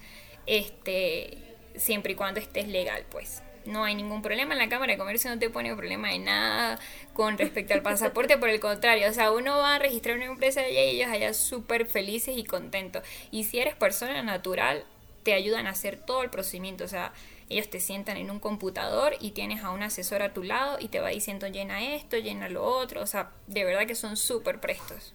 este, 0.47 1.39
siempre 1.77 2.13
y 2.13 2.15
cuando 2.17 2.41
estés 2.41 2.69
legal, 2.69 3.05
pues. 3.11 3.43
No 3.67 3.85
hay 3.85 3.95
ningún 3.95 4.23
problema 4.23 4.55
en 4.55 4.59
la 4.59 4.69
Cámara 4.69 4.93
de 4.93 4.99
Comercio, 4.99 5.31
no 5.31 5.39
te 5.39 5.51
pone 5.51 5.75
problema 5.75 6.09
de 6.09 6.19
nada 6.19 6.79
con 7.15 7.39
respecto 7.39 7.75
al 7.75 7.83
pasaporte, 7.83 8.39
por 8.39 8.49
el 8.49 8.61
contrario, 8.61 9.09
o 9.09 9.13
sea, 9.13 9.31
uno 9.33 9.59
va 9.59 9.77
a 9.77 9.79
registrar 9.79 10.17
una 10.17 10.27
empresa 10.27 10.61
allá 10.61 10.85
y 10.85 10.97
ellos 10.97 11.09
allá 11.09 11.35
súper 11.35 11.87
felices 11.87 12.37
y 12.37 12.45
contentos. 12.45 13.03
Y 13.31 13.45
si 13.45 13.59
eres 13.59 13.75
persona 13.75 14.23
natural, 14.23 14.85
te 15.23 15.35
ayudan 15.35 15.67
a 15.67 15.71
hacer 15.71 15.97
todo 15.97 16.23
el 16.23 16.31
procedimiento, 16.31 16.85
o 16.85 16.89
sea, 16.89 17.13
ellos 17.49 17.69
te 17.69 17.81
sientan 17.81 18.17
en 18.17 18.31
un 18.31 18.41
computador 18.41 19.15
y 19.21 19.33
tienes 19.33 19.63
a 19.63 19.71
un 19.71 19.83
asesor 19.83 20.23
a 20.23 20.33
tu 20.33 20.43
lado 20.43 20.79
y 20.81 20.89
te 20.89 21.01
va 21.01 21.11
diciendo 21.11 21.47
llena 21.49 21.95
esto, 21.95 22.17
llena 22.17 22.49
lo 22.49 22.65
otro. 22.65 23.03
O 23.03 23.07
sea, 23.07 23.31
de 23.47 23.65
verdad 23.65 23.87
que 23.87 23.95
son 23.95 24.17
súper 24.17 24.59
prestos. 24.59 25.13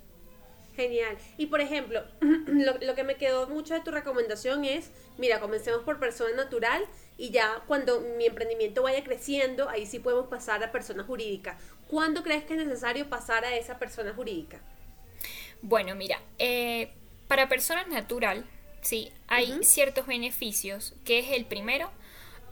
Genial. 0.77 1.17
Y 1.39 1.47
por 1.47 1.59
ejemplo, 1.59 2.03
lo, 2.21 2.95
que 2.95 3.03
me 3.03 3.15
quedó 3.15 3.47
mucho 3.49 3.73
de 3.73 3.79
tu 3.79 3.89
recomendación 3.89 4.63
es, 4.63 4.91
mira, 5.17 5.39
comencemos 5.39 5.81
por 5.81 5.99
persona 5.99 6.35
natural 6.35 6.85
y 7.17 7.31
ya 7.31 7.63
cuando 7.65 7.99
mi 7.99 8.27
emprendimiento 8.27 8.83
vaya 8.83 9.03
creciendo, 9.03 9.69
ahí 9.69 9.87
sí 9.87 9.97
podemos 9.97 10.27
pasar 10.27 10.63
a 10.63 10.71
persona 10.71 11.03
jurídica. 11.03 11.57
¿Cuándo 11.87 12.21
crees 12.21 12.43
que 12.43 12.53
es 12.53 12.63
necesario 12.63 13.09
pasar 13.09 13.43
a 13.43 13.55
esa 13.57 13.79
persona 13.79 14.13
jurídica? 14.13 14.61
Bueno, 15.63 15.95
mira, 15.95 16.21
eh, 16.37 16.91
para 17.27 17.49
persona 17.49 17.83
natural, 17.87 18.45
sí, 18.81 19.11
hay 19.27 19.63
ciertos 19.63 20.05
beneficios, 20.05 20.93
que 21.03 21.17
es 21.17 21.31
el 21.31 21.45
primero, 21.45 21.89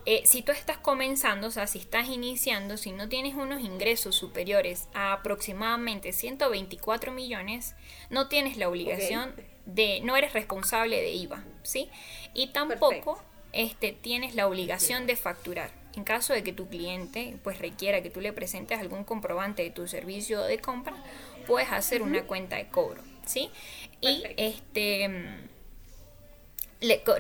eh, 0.06 0.22
si 0.26 0.44
tú 0.44 0.52
estás 0.52 0.78
comenzando, 0.78 1.48
o 1.48 1.52
sea, 1.52 1.66
si 1.66 1.80
estás 1.80 2.10
iniciando, 2.10 2.78
si 2.78 2.92
no 2.92 3.10
tienes 3.10 3.34
unos 3.34 3.62
ingresos 3.62 4.16
superiores 4.16 4.88
a 4.94 5.14
aproximadamente 5.14 6.14
124 6.14 7.12
millones, 7.12 7.76
no 8.12 8.28
tienes 8.28 8.58
la 8.58 8.70
obligación 8.70 9.34
de, 9.66 10.02
no 10.04 10.16
eres 10.16 10.34
responsable 10.34 11.02
de 11.02 11.12
IVA, 11.12 11.44
¿sí? 11.64 11.90
Y 12.36 12.48
tampoco 12.48 13.20
este, 13.52 13.94
tienes 13.94 14.36
la 14.36 14.48
obligación 14.48 15.08
de 15.08 15.16
facturar. 15.16 15.72
En 15.96 16.04
caso 16.04 16.34
de 16.34 16.44
que 16.44 16.54
tu 16.54 16.68
cliente 16.68 17.38
pues 17.42 17.58
requiera 17.58 18.04
que 18.04 18.10
tú 18.10 18.22
le 18.22 18.34
presentes 18.34 18.80
algún 18.80 19.06
comprobante 19.06 19.64
de 19.64 19.72
tu 19.72 19.88
servicio 19.88 20.42
de 20.42 20.60
compra, 20.60 20.94
puedes 21.48 21.72
hacer 21.72 22.04
una 22.04 22.24
cuenta 22.24 22.58
de 22.58 22.68
cobro, 22.68 23.02
¿sí? 23.26 23.50
Y 24.02 24.24
este 24.38 25.50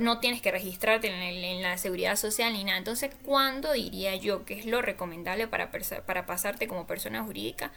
no 0.01 0.19
tienes 0.19 0.41
que 0.41 0.51
registrarte 0.51 1.07
en, 1.07 1.61
la 1.61 1.77
seguridad 1.77 2.15
social 2.15 2.53
ni 2.53 2.63
nada. 2.63 2.77
Entonces, 2.77 3.11
¿cuándo 3.23 3.71
diría 3.73 4.15
yo 4.15 4.45
que 4.45 4.59
es 4.59 4.65
lo 4.65 4.81
recomendable 4.81 5.47
para, 5.47 5.71
para 6.05 6.25
pasarte 6.25 6.67
como 6.67 6.87
persona 6.87 7.23
jurídica? 7.23 7.71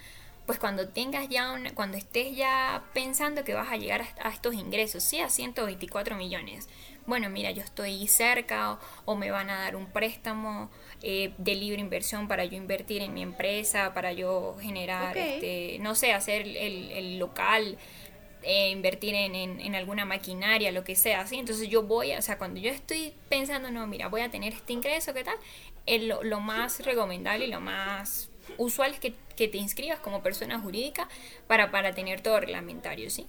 Pues 0.47 0.59
cuando 0.59 0.89
tengas 0.89 1.29
ya 1.29 1.55
cuando 1.75 1.99
estés 1.99 2.35
ya 2.35 2.83
pensando 2.95 3.45
que 3.45 3.53
vas 3.53 3.71
a 3.71 3.77
llegar 3.77 4.07
a, 4.23 4.31
estos 4.31 4.55
ingresos, 4.55 5.05
sí, 5.05 5.21
a 5.21 5.29
124 5.29 6.17
millones. 6.17 6.69
Bueno, 7.05 7.29
mira, 7.29 7.51
yo 7.51 7.63
estoy 7.63 8.07
cerca 8.09 8.79
o, 9.05 9.15
me 9.15 9.31
van 9.31 9.51
a 9.51 9.61
dar 9.61 9.77
un 9.77 9.87
préstamo 9.87 10.71
eh, 11.03 11.35
de 11.37 11.55
libre 11.55 11.81
inversión 11.81 12.29
para 12.29 12.47
yo 12.47 12.57
invertir 12.57 13.03
en 13.03 13.13
mi 13.13 13.23
empresa, 13.23 13.93
para 13.93 14.13
yo 14.13 14.57
generar, 14.61 15.17
este, 15.19 15.79
no 15.81 15.95
sé, 15.95 16.15
hacer 16.15 16.43
el, 16.43 16.57
el 16.93 17.19
local 17.19 17.77
eh, 18.43 18.71
invertir 18.71 19.15
en, 19.15 19.35
en, 19.35 19.75
alguna 19.75 20.05
maquinaria, 20.05 20.73
lo 20.73 20.85
que 20.85 20.97
sea, 20.97 21.27
¿sí? 21.27 21.37
Entonces 21.37 21.69
yo 21.69 21.83
voy, 21.83 22.13
o 22.13 22.23
sea, 22.23 22.39
cuando 22.39 22.61
yo 22.61 22.71
estoy 22.71 23.13
pensando, 23.29 23.71
no, 23.71 23.87
mira, 23.87 24.09
voy 24.09 24.21
a 24.21 24.31
tener 24.31 24.53
este 24.53 24.73
ingreso, 24.73 25.13
¿qué 25.15 25.25
tal? 25.25 25.37
lo, 26.01 26.23
lo, 26.23 26.41
más 26.41 26.81
recomendable 26.81 27.47
y 27.47 27.51
lo 27.51 27.61
más 27.61 28.29
usual 28.59 28.93
es 28.93 29.01
que, 29.01 29.15
que, 29.37 29.49
te 29.49 29.57
inscribas 29.59 30.01
como 30.01 30.23
persona 30.23 30.59
jurídica 30.59 31.09
para, 31.47 31.71
para 31.71 31.95
tener 31.95 32.21
todo 32.21 32.41
reglamentario, 32.41 33.09
¿sí? 33.11 33.27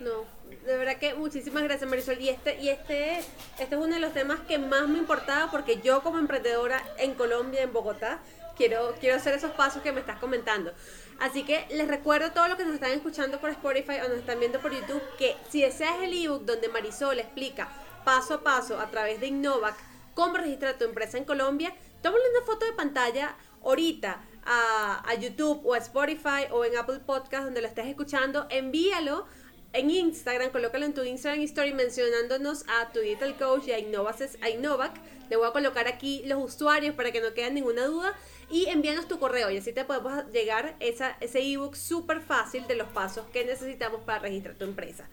No, 0.00 0.24
de 0.66 0.76
verdad 0.76 0.98
que 0.98 1.14
muchísimas 1.14 1.62
gracias 1.62 1.88
Marisol. 1.88 2.20
Y 2.20 2.28
este, 2.28 2.60
y 2.60 2.68
este, 2.68 3.18
este 3.18 3.74
es 3.74 3.80
uno 3.80 3.94
de 3.94 4.00
los 4.00 4.12
temas 4.12 4.40
que 4.40 4.58
más 4.58 4.88
me 4.88 4.98
importaba 4.98 5.50
porque 5.50 5.80
yo 5.80 6.02
como 6.02 6.18
emprendedora 6.18 6.82
en 6.98 7.14
Colombia, 7.14 7.62
en 7.62 7.72
Bogotá, 7.72 8.20
quiero, 8.56 8.94
quiero 9.00 9.16
hacer 9.16 9.34
esos 9.34 9.52
pasos 9.52 9.82
que 9.82 9.92
me 9.92 10.00
estás 10.00 10.18
comentando. 10.18 10.72
Así 11.18 11.44
que 11.44 11.66
les 11.70 11.88
recuerdo 11.88 12.26
a 12.26 12.34
todos 12.34 12.48
los 12.48 12.58
que 12.58 12.64
nos 12.64 12.74
están 12.74 12.92
escuchando 12.92 13.40
por 13.40 13.50
Spotify 13.50 13.98
o 14.04 14.08
nos 14.08 14.18
están 14.18 14.38
viendo 14.38 14.60
por 14.60 14.72
YouTube 14.72 15.02
que 15.18 15.34
si 15.48 15.62
deseas 15.62 16.02
el 16.02 16.12
ebook 16.12 16.44
donde 16.44 16.68
Marisol 16.68 17.18
explica 17.18 17.68
paso 18.04 18.34
a 18.34 18.42
paso 18.42 18.78
a 18.78 18.90
través 18.90 19.20
de 19.20 19.28
Innovac 19.28 19.76
cómo 20.14 20.36
registrar 20.36 20.78
tu 20.78 20.84
empresa 20.84 21.18
en 21.18 21.24
Colombia, 21.24 21.74
tómale 22.02 22.24
una 22.36 22.46
foto 22.46 22.66
de 22.66 22.72
pantalla 22.72 23.36
ahorita 23.62 24.22
a, 24.44 25.14
YouTube 25.18 25.60
o 25.64 25.74
a 25.74 25.78
Spotify 25.78 26.46
o 26.50 26.64
en 26.64 26.76
Apple 26.76 27.00
Podcast 27.00 27.44
donde 27.44 27.60
lo 27.60 27.66
estés 27.66 27.86
escuchando, 27.86 28.46
envíalo 28.50 29.26
en 29.72 29.90
Instagram, 29.90 30.50
colócalo 30.50 30.86
en 30.86 30.94
tu 30.94 31.02
Instagram 31.02 31.42
Story 31.42 31.72
mencionándonos 31.72 32.64
a 32.68 32.92
tu 32.92 33.00
Digital 33.00 33.36
Coach 33.36 33.66
y 33.66 33.72
a, 33.72 33.76
a 33.76 34.48
Innovac. 34.50 34.92
Le 35.28 35.36
voy 35.36 35.48
a 35.48 35.52
colocar 35.52 35.88
aquí 35.88 36.22
los 36.26 36.42
usuarios 36.42 36.94
para 36.94 37.10
que 37.10 37.20
no 37.20 37.34
quede 37.34 37.50
ninguna 37.50 37.86
duda 37.86 38.14
y 38.50 38.66
envíanos 38.66 39.08
tu 39.08 39.18
correo 39.18 39.50
y 39.50 39.56
así 39.56 39.72
te 39.72 39.84
podemos 39.84 40.24
llegar 40.32 40.76
esa, 40.80 41.16
ese 41.20 41.40
ebook 41.40 41.74
súper 41.74 42.20
fácil 42.20 42.66
de 42.66 42.76
los 42.76 42.88
pasos 42.88 43.26
que 43.32 43.44
necesitamos 43.44 44.02
para 44.02 44.20
registrar 44.20 44.54
tu 44.54 44.64
empresa. 44.64 45.08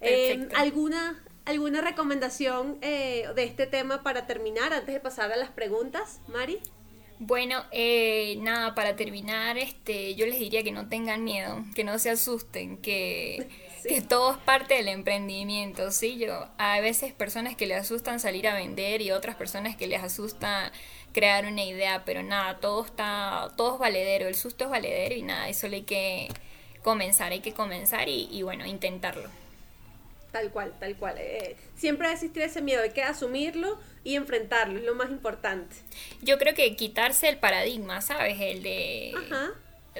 Eh, 0.00 0.48
¿alguna, 0.54 1.22
¿Alguna 1.44 1.80
recomendación 1.80 2.78
eh, 2.82 3.28
de 3.34 3.44
este 3.44 3.66
tema 3.66 4.02
para 4.02 4.26
terminar 4.26 4.72
antes 4.72 4.94
de 4.94 5.00
pasar 5.00 5.32
a 5.32 5.36
las 5.36 5.50
preguntas, 5.50 6.20
Mari? 6.28 6.58
Bueno, 7.20 7.64
eh, 7.70 8.36
nada, 8.40 8.74
para 8.74 8.96
terminar, 8.96 9.56
este, 9.56 10.14
yo 10.16 10.26
les 10.26 10.38
diría 10.38 10.64
que 10.64 10.72
no 10.72 10.88
tengan 10.88 11.22
miedo, 11.22 11.64
que 11.74 11.84
no 11.84 11.98
se 11.98 12.10
asusten, 12.10 12.76
que, 12.78 13.46
que 13.88 14.02
todo 14.02 14.32
es 14.32 14.38
parte 14.38 14.74
del 14.74 14.88
emprendimiento, 14.88 15.90
¿sí? 15.92 16.18
Yo, 16.18 16.48
hay 16.58 16.82
veces 16.82 17.12
personas 17.12 17.56
que 17.56 17.66
les 17.66 17.78
asustan 17.78 18.18
salir 18.18 18.48
a 18.48 18.54
vender 18.54 19.00
y 19.00 19.12
otras 19.12 19.36
personas 19.36 19.76
que 19.76 19.86
les 19.86 20.02
asusta 20.02 20.72
crear 21.14 21.46
una 21.46 21.64
idea, 21.64 22.04
pero 22.04 22.22
nada, 22.22 22.58
todo 22.58 22.84
está, 22.84 23.52
todo 23.56 23.74
es 23.74 23.80
valedero, 23.80 24.28
el 24.28 24.34
susto 24.34 24.64
es 24.64 24.70
valedero 24.70 25.14
y 25.14 25.22
nada, 25.22 25.48
eso 25.48 25.68
hay 25.68 25.82
que 25.82 26.28
comenzar, 26.82 27.32
hay 27.32 27.40
que 27.40 27.54
comenzar 27.54 28.08
y, 28.08 28.42
bueno, 28.42 28.66
intentarlo. 28.66 29.30
Tal 30.32 30.50
cual, 30.50 30.74
tal 30.80 30.96
cual. 30.96 31.14
Eh, 31.18 31.56
siempre 31.76 32.08
va 32.08 32.10
a 32.10 32.14
existir 32.14 32.42
ese 32.42 32.60
miedo, 32.60 32.82
hay 32.82 32.90
que 32.90 33.04
asumirlo 33.04 33.78
y 34.02 34.16
enfrentarlo, 34.16 34.78
es 34.78 34.84
lo 34.84 34.96
más 34.96 35.08
importante. 35.08 35.76
Yo 36.20 36.36
creo 36.36 36.54
que 36.54 36.74
quitarse 36.74 37.28
el 37.28 37.38
paradigma, 37.38 38.00
¿sabes? 38.00 38.36
El 38.40 38.62
de... 38.62 39.14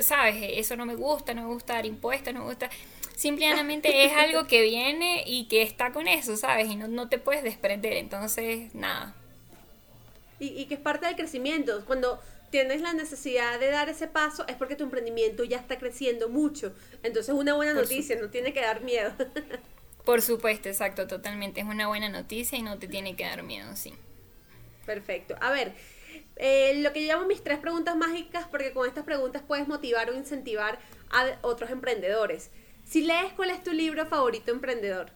¿Sabes? 0.00 0.34
Eso 0.40 0.74
no 0.74 0.86
me 0.86 0.96
gusta, 0.96 1.34
no 1.34 1.42
me 1.42 1.54
gusta 1.54 1.74
dar 1.74 1.86
impuestos, 1.86 2.34
no 2.34 2.40
me 2.40 2.46
gusta... 2.46 2.68
Simplemente 3.14 4.04
es 4.04 4.12
algo 4.12 4.48
que 4.48 4.60
viene 4.62 5.22
y 5.24 5.46
que 5.46 5.62
está 5.62 5.92
con 5.92 6.08
eso, 6.08 6.36
¿sabes? 6.36 6.66
Y 6.66 6.74
no, 6.74 6.88
no 6.88 7.08
te 7.08 7.18
puedes 7.18 7.44
desprender, 7.44 7.92
entonces, 7.92 8.74
nada, 8.74 9.14
y, 10.44 10.66
que 10.66 10.74
es 10.74 10.80
parte 10.80 11.06
del 11.06 11.16
crecimiento. 11.16 11.84
Cuando 11.86 12.20
tienes 12.50 12.80
la 12.80 12.92
necesidad 12.92 13.58
de 13.58 13.70
dar 13.70 13.88
ese 13.88 14.06
paso 14.06 14.44
es 14.46 14.56
porque 14.56 14.76
tu 14.76 14.84
emprendimiento 14.84 15.44
ya 15.44 15.58
está 15.58 15.78
creciendo 15.78 16.28
mucho. 16.28 16.72
Entonces 17.02 17.34
es 17.34 17.40
una 17.40 17.54
buena 17.54 17.74
noticia, 17.74 18.16
no 18.16 18.30
tiene 18.30 18.52
que 18.52 18.60
dar 18.60 18.82
miedo. 18.82 19.12
Por 20.04 20.20
supuesto, 20.20 20.68
exacto, 20.68 21.06
totalmente. 21.06 21.60
Es 21.60 21.66
una 21.66 21.88
buena 21.88 22.08
noticia 22.08 22.58
y 22.58 22.62
no 22.62 22.78
te 22.78 22.88
tiene 22.88 23.16
que 23.16 23.24
dar 23.24 23.42
miedo, 23.42 23.74
sí. 23.74 23.94
Perfecto. 24.84 25.34
A 25.40 25.50
ver, 25.50 25.72
eh, 26.36 26.80
lo 26.82 26.92
que 26.92 27.06
yo 27.06 27.14
llamo 27.14 27.26
mis 27.26 27.42
tres 27.42 27.58
preguntas 27.58 27.96
mágicas, 27.96 28.46
porque 28.50 28.72
con 28.72 28.86
estas 28.86 29.04
preguntas 29.04 29.42
puedes 29.46 29.66
motivar 29.66 30.10
o 30.10 30.14
incentivar 30.14 30.78
a 31.10 31.38
otros 31.42 31.70
emprendedores. 31.70 32.50
Si 32.84 33.02
lees, 33.02 33.32
¿cuál 33.32 33.50
es 33.50 33.62
tu 33.62 33.72
libro 33.72 34.04
favorito 34.06 34.50
emprendedor? 34.50 35.10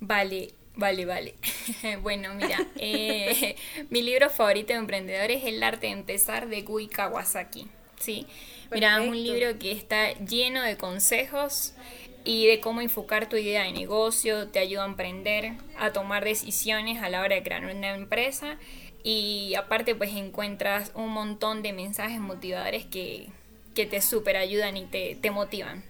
Vale, 0.00 0.52
Vale, 0.78 1.06
vale. 1.06 1.34
bueno, 2.02 2.32
mira, 2.34 2.64
eh, 2.76 3.56
mi 3.90 4.00
libro 4.00 4.30
favorito 4.30 4.72
de 4.72 4.78
emprendedor 4.78 5.28
es 5.32 5.42
El 5.42 5.60
arte 5.60 5.88
de 5.88 5.92
empezar 5.92 6.48
de 6.48 6.62
Gui 6.62 6.86
Kawasaki. 6.86 7.66
¿sí? 7.98 8.28
Mira, 8.70 9.02
es 9.02 9.08
un 9.08 9.20
libro 9.20 9.58
que 9.58 9.72
está 9.72 10.12
lleno 10.12 10.62
de 10.62 10.76
consejos 10.76 11.74
y 12.24 12.46
de 12.46 12.60
cómo 12.60 12.80
enfocar 12.80 13.28
tu 13.28 13.36
idea 13.36 13.64
de 13.64 13.72
negocio, 13.72 14.50
te 14.50 14.60
ayuda 14.60 14.84
a 14.84 14.86
emprender, 14.86 15.54
a 15.78 15.92
tomar 15.92 16.24
decisiones 16.24 17.02
a 17.02 17.08
la 17.08 17.22
hora 17.22 17.34
de 17.34 17.42
crear 17.42 17.64
una 17.64 17.96
empresa 17.96 18.56
y 19.02 19.56
aparte 19.56 19.96
pues 19.96 20.14
encuentras 20.14 20.92
un 20.94 21.08
montón 21.08 21.62
de 21.62 21.72
mensajes 21.72 22.20
motivadores 22.20 22.84
que, 22.86 23.26
que 23.74 23.84
te 23.84 24.00
super 24.00 24.36
ayudan 24.36 24.76
y 24.76 24.84
te, 24.84 25.16
te 25.16 25.32
motivan. 25.32 25.82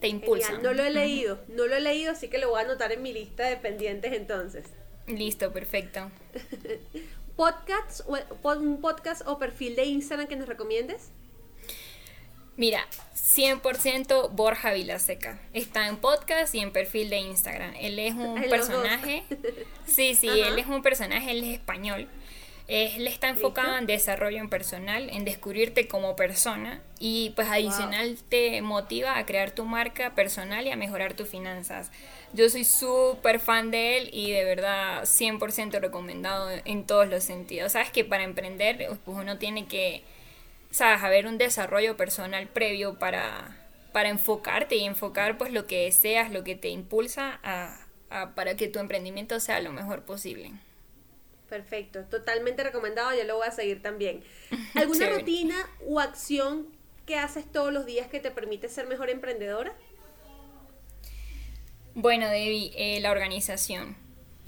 Te 0.00 0.08
impulsa. 0.08 0.58
No 0.58 0.72
lo 0.72 0.84
he 0.84 0.90
leído, 0.90 1.40
no 1.48 1.66
lo 1.66 1.76
he 1.76 1.80
leído, 1.80 2.12
así 2.12 2.28
que 2.28 2.38
lo 2.38 2.50
voy 2.50 2.60
a 2.60 2.64
anotar 2.64 2.92
en 2.92 3.02
mi 3.02 3.12
lista 3.12 3.44
de 3.48 3.56
pendientes 3.56 4.12
entonces. 4.12 4.66
Listo, 5.06 5.52
perfecto. 5.52 6.10
¿Podcasts, 7.36 8.04
¿Un 8.06 8.80
podcast 8.80 9.22
o 9.26 9.38
perfil 9.38 9.76
de 9.76 9.84
Instagram 9.84 10.26
que 10.26 10.36
nos 10.36 10.48
recomiendes? 10.48 11.10
Mira, 12.56 12.86
100% 13.14 14.32
Borja 14.32 14.74
Vilaseca. 14.74 15.40
Está 15.54 15.88
en 15.88 15.96
podcast 15.96 16.54
y 16.54 16.60
en 16.60 16.72
perfil 16.72 17.08
de 17.08 17.16
Instagram. 17.16 17.72
Él 17.80 17.98
es 17.98 18.14
un 18.14 18.42
personaje. 18.50 19.24
Sí, 19.86 20.14
sí, 20.14 20.28
él 20.28 20.56
es 20.58 20.66
un 20.66 20.82
personaje, 20.82 21.32
él 21.32 21.42
es 21.42 21.54
español. 21.54 22.06
Él 22.70 23.08
está 23.08 23.28
enfocado 23.28 23.76
en 23.76 23.86
desarrollo 23.86 24.38
en 24.38 24.48
personal, 24.48 25.10
en 25.10 25.24
descubrirte 25.24 25.88
como 25.88 26.14
persona 26.14 26.80
y 27.00 27.30
pues 27.30 27.48
adicional 27.48 28.16
te 28.28 28.62
motiva 28.62 29.18
a 29.18 29.26
crear 29.26 29.50
tu 29.50 29.64
marca 29.64 30.14
personal 30.14 30.64
y 30.64 30.70
a 30.70 30.76
mejorar 30.76 31.14
tus 31.14 31.28
finanzas. 31.28 31.90
Yo 32.32 32.48
soy 32.48 32.62
súper 32.62 33.40
fan 33.40 33.72
de 33.72 33.98
él 33.98 34.10
y 34.12 34.30
de 34.30 34.44
verdad 34.44 35.02
100% 35.02 35.80
recomendado 35.80 36.48
en 36.64 36.86
todos 36.86 37.08
los 37.08 37.24
sentidos. 37.24 37.72
Sabes 37.72 37.90
que 37.90 38.04
para 38.04 38.22
emprender 38.22 38.88
pues 39.04 39.18
uno 39.18 39.36
tiene 39.36 39.66
que, 39.66 40.04
sabes, 40.70 41.02
haber 41.02 41.26
un 41.26 41.38
desarrollo 41.38 41.96
personal 41.96 42.46
previo 42.46 43.00
para, 43.00 43.56
para 43.90 44.10
enfocarte 44.10 44.76
y 44.76 44.84
enfocar 44.84 45.38
pues 45.38 45.52
lo 45.52 45.66
que 45.66 45.86
deseas, 45.86 46.30
lo 46.30 46.44
que 46.44 46.54
te 46.54 46.68
impulsa 46.68 47.40
a, 47.42 48.30
para 48.36 48.54
que 48.56 48.68
tu 48.68 48.78
emprendimiento 48.78 49.40
sea 49.40 49.58
lo 49.58 49.72
mejor 49.72 50.04
posible. 50.04 50.52
Perfecto, 51.50 52.04
totalmente 52.04 52.62
recomendado, 52.62 53.12
yo 53.12 53.24
lo 53.24 53.36
voy 53.36 53.48
a 53.48 53.50
seguir 53.50 53.82
también. 53.82 54.22
¿Alguna 54.74 55.10
rutina 55.10 55.56
o 55.84 55.98
acción 55.98 56.68
que 57.06 57.16
haces 57.16 57.44
todos 57.50 57.72
los 57.72 57.86
días 57.86 58.06
que 58.06 58.20
te 58.20 58.30
permite 58.30 58.68
ser 58.68 58.86
mejor 58.86 59.10
emprendedora? 59.10 59.74
Bueno, 61.94 62.28
Debbie, 62.28 62.70
eh, 62.76 63.00
la 63.00 63.10
organización. 63.10 63.96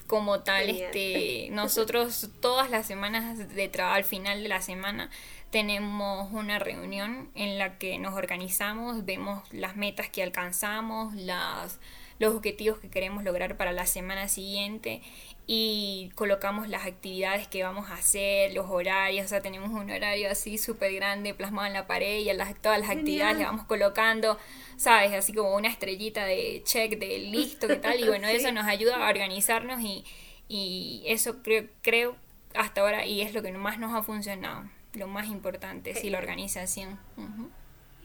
Como 0.06 0.42
tal, 0.42 0.70
este, 0.70 1.48
nosotros 1.50 2.30
todas 2.40 2.70
las 2.70 2.86
semanas 2.86 3.52
de 3.52 3.68
trabajo, 3.68 3.96
al 3.96 4.04
final 4.04 4.44
de 4.44 4.48
la 4.48 4.62
semana, 4.62 5.10
tenemos 5.50 6.30
una 6.32 6.60
reunión 6.60 7.30
en 7.34 7.58
la 7.58 7.78
que 7.78 7.98
nos 7.98 8.14
organizamos, 8.14 9.04
vemos 9.04 9.42
las 9.52 9.74
metas 9.74 10.08
que 10.08 10.22
alcanzamos, 10.22 11.14
las, 11.14 11.80
los 12.22 12.36
objetivos 12.36 12.78
que 12.78 12.88
queremos 12.88 13.24
lograr 13.24 13.56
para 13.56 13.72
la 13.72 13.84
semana 13.84 14.28
siguiente 14.28 15.02
y 15.48 16.12
colocamos 16.14 16.68
las 16.68 16.86
actividades 16.86 17.48
que 17.48 17.64
vamos 17.64 17.90
a 17.90 17.94
hacer, 17.94 18.54
los 18.54 18.70
horarios, 18.70 19.26
o 19.26 19.28
sea, 19.28 19.40
tenemos 19.40 19.70
un 19.70 19.90
horario 19.90 20.30
así 20.30 20.56
súper 20.56 20.94
grande 20.94 21.34
plasmado 21.34 21.66
en 21.66 21.72
la 21.72 21.88
pared 21.88 22.20
y 22.20 22.32
las, 22.32 22.54
todas 22.62 22.78
las 22.78 22.90
actividades 22.90 23.38
le 23.38 23.44
vamos 23.44 23.66
colocando, 23.66 24.38
¿sabes? 24.76 25.12
Así 25.12 25.32
como 25.32 25.56
una 25.56 25.66
estrellita 25.66 26.24
de 26.24 26.62
check, 26.64 26.96
de 26.96 27.18
listo, 27.18 27.66
¿qué 27.66 27.76
tal? 27.76 27.98
Y 27.98 28.06
bueno, 28.06 28.28
eso 28.28 28.52
nos 28.52 28.66
ayuda 28.66 29.04
a 29.04 29.08
organizarnos 29.10 29.80
y, 29.80 30.04
y 30.46 31.02
eso 31.06 31.42
creo, 31.42 31.64
creo 31.82 32.14
hasta 32.54 32.82
ahora 32.82 33.04
y 33.04 33.22
es 33.22 33.34
lo 33.34 33.42
que 33.42 33.50
más 33.50 33.80
nos 33.80 33.92
ha 33.94 34.04
funcionado, 34.04 34.70
lo 34.94 35.08
más 35.08 35.26
importante, 35.26 35.96
sí, 35.96 36.08
la 36.08 36.18
organización. 36.18 37.00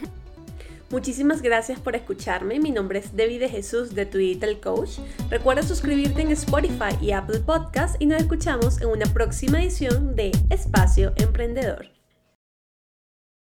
Muchísimas 0.90 1.43
gracias 1.43 1.81
por 1.81 1.97
escucharme. 1.97 2.61
Mi 2.61 2.71
nombre 2.71 2.99
es 2.99 3.17
Debbie 3.17 3.38
de 3.38 3.49
Jesús 3.49 3.95
de 3.95 4.07
Twitter 4.07 4.61
Coach. 4.61 4.99
Recuerda 5.31 5.62
suscribirte 5.62 6.23
en 6.23 6.31
Spotify 6.33 6.97
y 7.01 7.12
Apple 7.12 7.40
Podcast 7.40 8.01
y 8.01 8.07
nos 8.07 8.21
escuchamos 8.21 8.81
en 8.81 8.88
una 8.88 9.07
próxima 9.07 9.62
edición 9.62 10.14
de 10.14 10.33
Espacio 10.51 11.12
Emprendedor. 11.17 11.94